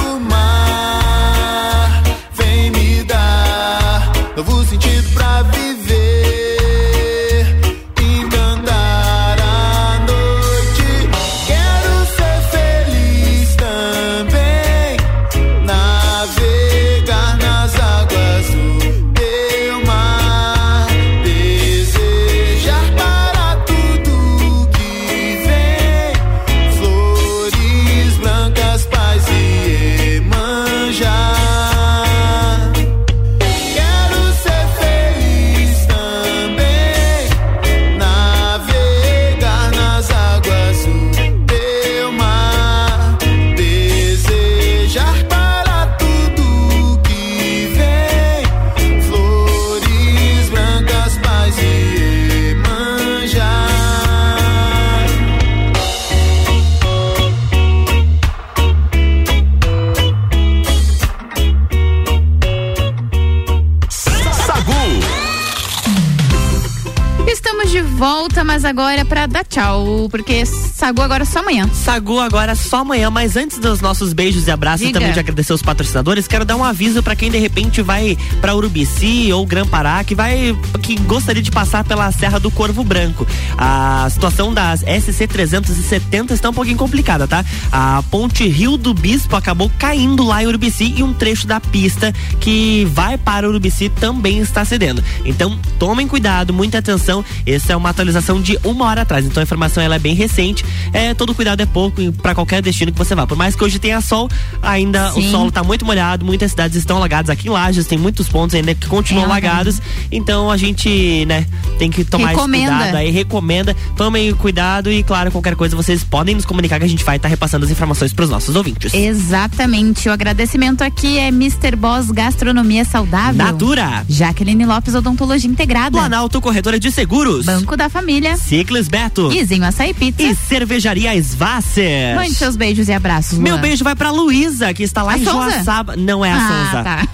agora 68.70 69.04
pra 69.04 69.26
dar 69.26 69.44
tchau, 69.44 70.08
porque 70.10 70.44
Sagu 70.80 71.02
agora 71.02 71.26
só 71.26 71.40
amanhã. 71.40 71.68
Sagu 71.74 72.18
agora 72.18 72.54
só 72.54 72.78
amanhã, 72.78 73.10
mas 73.10 73.36
antes 73.36 73.58
dos 73.58 73.82
nossos 73.82 74.14
beijos 74.14 74.48
e 74.48 74.50
abraços 74.50 74.86
Diga. 74.86 74.98
também 74.98 75.12
de 75.12 75.20
agradecer 75.20 75.52
os 75.52 75.60
patrocinadores, 75.60 76.26
quero 76.26 76.42
dar 76.42 76.56
um 76.56 76.64
aviso 76.64 77.02
pra 77.02 77.14
quem 77.14 77.30
de 77.30 77.36
repente 77.36 77.82
vai 77.82 78.16
pra 78.40 78.56
Urubici 78.56 79.30
ou 79.30 79.44
Gran 79.44 79.66
Pará, 79.66 80.02
que 80.02 80.14
vai 80.14 80.56
que 80.80 80.98
gostaria 81.00 81.42
de 81.42 81.50
passar 81.50 81.84
pela 81.84 82.10
Serra 82.12 82.40
do 82.40 82.50
Corvo 82.50 82.82
Branco. 82.82 83.26
A 83.58 84.08
situação 84.10 84.54
das 84.54 84.80
SC 84.80 85.26
370 85.26 86.32
está 86.32 86.48
um 86.48 86.54
pouquinho 86.54 86.78
complicada, 86.78 87.28
tá? 87.28 87.44
A 87.70 88.02
ponte 88.10 88.48
Rio 88.48 88.78
do 88.78 88.94
Bispo 88.94 89.36
acabou 89.36 89.70
caindo 89.78 90.24
lá 90.24 90.42
em 90.42 90.46
Urubici 90.46 90.94
e 90.96 91.02
um 91.02 91.12
trecho 91.12 91.46
da 91.46 91.60
pista 91.60 92.10
que 92.40 92.86
vai 92.86 93.18
para 93.18 93.46
Urubici 93.46 93.90
também 93.90 94.38
está 94.38 94.64
cedendo. 94.64 95.04
Então, 95.26 95.58
tomem 95.78 96.08
cuidado, 96.08 96.54
muita 96.54 96.78
atenção. 96.78 97.22
Essa 97.46 97.74
é 97.74 97.76
uma 97.76 97.90
atualização 97.90 98.40
de 98.40 98.58
uma 98.64 98.86
hora 98.86 99.02
atrás, 99.02 99.26
então 99.26 99.42
a 99.42 99.44
informação 99.44 99.82
ela 99.82 99.96
é 99.96 99.98
bem 99.98 100.14
recente. 100.14 100.69
É, 100.92 101.14
todo 101.14 101.34
cuidado 101.34 101.60
é 101.60 101.66
pouco 101.66 102.00
para 102.14 102.34
qualquer 102.34 102.62
destino 102.62 102.92
que 102.92 102.98
você 102.98 103.14
vá. 103.14 103.26
Por 103.26 103.36
mais 103.36 103.54
que 103.56 103.62
hoje 103.64 103.78
tenha 103.78 104.00
sol, 104.00 104.28
ainda 104.62 105.10
Sim. 105.12 105.26
o 105.28 105.30
solo 105.30 105.50
tá 105.50 105.62
muito 105.62 105.84
molhado, 105.84 106.24
muitas 106.24 106.50
cidades 106.50 106.76
estão 106.76 106.96
alagadas 106.96 107.30
aqui 107.30 107.48
em 107.48 107.50
Lages, 107.50 107.86
tem 107.86 107.98
muitos 107.98 108.28
pontos 108.28 108.54
ainda 108.54 108.74
que 108.74 108.86
continuam 108.86 109.22
É, 109.24 109.26
alagados. 109.26 109.80
Então 110.10 110.50
a 110.50 110.56
gente, 110.56 111.24
né, 111.26 111.46
tem 111.78 111.90
que 111.90 112.04
tomar 112.04 112.26
esse 112.32 112.34
Recomenda. 112.34 112.72
cuidado 112.76 112.94
aí, 112.96 113.10
recomenda, 113.10 113.76
tomem 113.96 114.32
cuidado 114.34 114.90
e 114.90 115.02
claro, 115.02 115.30
qualquer 115.30 115.54
coisa 115.56 115.76
vocês 115.76 116.02
podem 116.04 116.34
nos 116.34 116.44
comunicar 116.44 116.78
que 116.78 116.84
a 116.84 116.88
gente 116.88 117.04
vai 117.04 117.16
estar 117.16 117.28
repassando 117.28 117.64
as 117.64 117.70
informações 117.70 118.12
para 118.12 118.24
os 118.24 118.30
nossos 118.30 118.54
ouvintes. 118.56 118.92
Exatamente. 118.94 120.08
O 120.08 120.12
agradecimento 120.12 120.82
aqui 120.82 121.18
é 121.18 121.28
Mr. 121.28 121.76
Boss 121.76 122.10
Gastronomia 122.10 122.84
Saudável. 122.84 123.34
Natura. 123.44 124.04
Jaqueline 124.08 124.64
Lopes 124.66 124.94
Odontologia 124.94 125.48
Integrada. 125.50 125.90
Planalto 125.90 126.40
Corretora 126.40 126.78
de 126.78 126.90
Seguros. 126.90 127.46
Banco 127.46 127.76
da 127.76 127.88
Família. 127.88 128.36
Ciclis 128.36 128.88
Beto. 128.88 129.28
Guizinho 129.28 129.64
Açaí 129.64 129.94
Pizza. 129.94 130.22
E 130.22 130.34
Cervejaria 130.60 131.14
Svasser. 131.22 132.14
Mande 132.16 132.34
seus 132.34 132.54
beijos 132.54 132.86
e 132.86 132.92
abraços, 132.92 133.32
Luan. 133.38 133.42
Meu 133.44 133.56
beijo 133.58 133.82
vai 133.82 133.96
pra 133.96 134.10
Luísa, 134.10 134.74
que 134.74 134.82
está 134.82 135.02
lá 135.02 135.12
A 135.12 135.18
em 135.18 135.24
Souza? 135.24 135.50
Joaçaba. 135.52 135.96
Não 135.96 136.22
é 136.22 136.30
a 136.30 136.36
Ah, 136.36 136.48
Souza. 136.48 136.84
tá. 136.84 137.08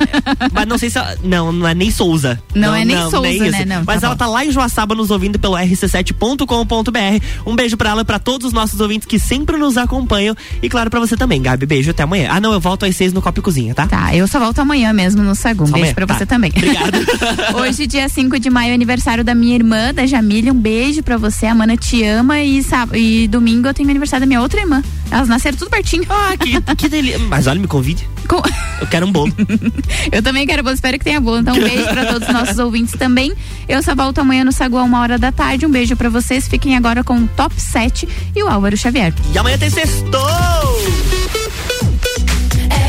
Mas 0.53 0.67
não 0.67 0.77
sei 0.77 0.91
se. 0.91 0.99
ela- 0.99 1.17
Não, 1.23 1.53
não 1.53 1.69
é 1.69 1.73
nem 1.73 1.89
Souza. 1.93 2.43
Não 2.53 2.75
é 2.75 2.85
nem 2.85 2.97
Souza, 3.09 3.29
isso. 3.29 3.45
né? 3.53 3.65
Não, 3.65 3.85
Mas 3.87 4.01
tá 4.01 4.09
ela 4.09 4.17
bom. 4.17 4.19
tá 4.19 4.27
lá 4.27 4.45
em 4.45 4.51
Joaçaba 4.51 4.97
nos 4.97 5.13
ouvindo 5.13 5.39
pelo 5.39 5.55
rc7.com.br. 5.55 7.25
Um 7.47 7.55
beijo 7.55 7.77
pra 7.77 7.91
ela 7.91 8.03
e 8.03 8.05
pra 8.05 8.19
todos 8.19 8.49
os 8.49 8.53
nossos 8.53 8.81
ouvintes 8.81 9.07
que 9.07 9.17
sempre 9.19 9.57
nos 9.57 9.77
acompanham. 9.77 10.35
E 10.61 10.69
claro, 10.69 10.91
pra 10.91 10.99
você 10.99 11.17
também, 11.17 11.41
Gabi. 11.41 11.67
Beijo 11.67 11.93
até 11.93 12.03
amanhã. 12.03 12.29
Ah, 12.33 12.41
não, 12.41 12.53
eu 12.53 12.59
volto 12.61 12.85
às 12.85 12.97
seis 12.97 13.13
no 13.13 13.23
Copa 13.23 13.39
e 13.39 13.43
Cozinha, 13.43 13.75
tá? 13.75 13.87
Tá, 13.87 14.15
eu 14.15 14.27
só 14.27 14.41
volto 14.41 14.59
amanhã 14.59 14.93
mesmo 14.93 15.23
no 15.23 15.37
Sagu. 15.37 15.63
Um 15.63 15.67
Só 15.69 15.73
beijo 15.75 15.85
amanhã? 15.91 15.95
pra 15.95 16.07
Tá. 16.07 16.15
você 16.19 16.27
também. 16.27 16.51
Obrigado. 16.57 16.99
Hoje, 17.61 17.87
dia 17.87 18.09
5 18.09 18.41
de 18.41 18.51
maio, 18.51 18.73
é 18.73 18.75
aniversário 18.75 19.23
da 19.23 19.35
minha 19.37 19.55
irmã, 19.55 19.95
da 19.95 20.05
Jamília. 20.05 20.53
Um 20.53 20.59
beijo 20.61 21.03
pra 21.03 21.17
você. 21.17 21.47
A 21.47 21.55
Mana 21.55 21.77
te 21.77 22.03
ama. 22.03 22.41
E, 22.41 22.63
sábado, 22.63 22.97
e 22.97 23.29
domingo 23.39 23.69
eu 23.69 23.75
tenho 23.75 23.89
aniversário 23.91 24.23
da 24.23 24.27
minha 24.27 24.41
outra 24.41 24.61
irmã. 24.61 24.83
Elas 25.11 25.29
nasceram 25.29 25.57
tudo 25.57 25.71
pertinho. 25.71 26.05
Ah, 26.09 26.35
que, 26.37 26.61
que 26.77 26.89
delícia. 26.89 27.19
Mas 27.19 27.47
olha, 27.47 27.61
me 27.61 27.67
convide. 27.67 28.09
Com- 28.27 28.43
Eu 28.81 28.87
quero 28.89 29.07
um 29.07 29.13
bolo. 29.13 29.33
Eu 30.11 30.23
também 30.23 30.47
quero 30.47 30.63
bolo, 30.63 30.75
espero 30.75 30.99
que 30.99 31.05
tenha 31.05 31.21
bolo. 31.21 31.39
Então, 31.39 31.55
um 31.55 31.61
beijo 31.63 31.85
pra 31.87 32.07
todos 32.07 32.27
os 32.29 32.35
nossos 32.35 32.59
ouvintes 32.59 32.95
também. 32.99 33.33
Eu 33.69 33.83
só 33.83 33.95
volto 33.95 34.19
amanhã 34.21 34.45
no 34.45 34.53
Sagu 34.53 34.79
a 34.79 34.83
uma 34.83 35.01
hora 35.01 35.19
da 35.19 35.31
tarde. 35.31 35.67
Um 35.67 35.71
beijo 35.71 35.95
pra 35.97 36.09
vocês. 36.09 36.49
Fiquem 36.49 36.77
agora 36.77 37.05
com 37.05 37.17
o 37.19 37.27
Top 37.29 37.55
7 37.61 38.09
e 38.35 38.43
o 38.43 38.49
Álvaro 38.49 38.77
Xavier. 38.77 39.13
E 39.33 39.39
amanhã 39.39 39.59
tem 39.59 39.71
sextou! 39.71 40.21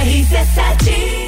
RC7 0.05 1.26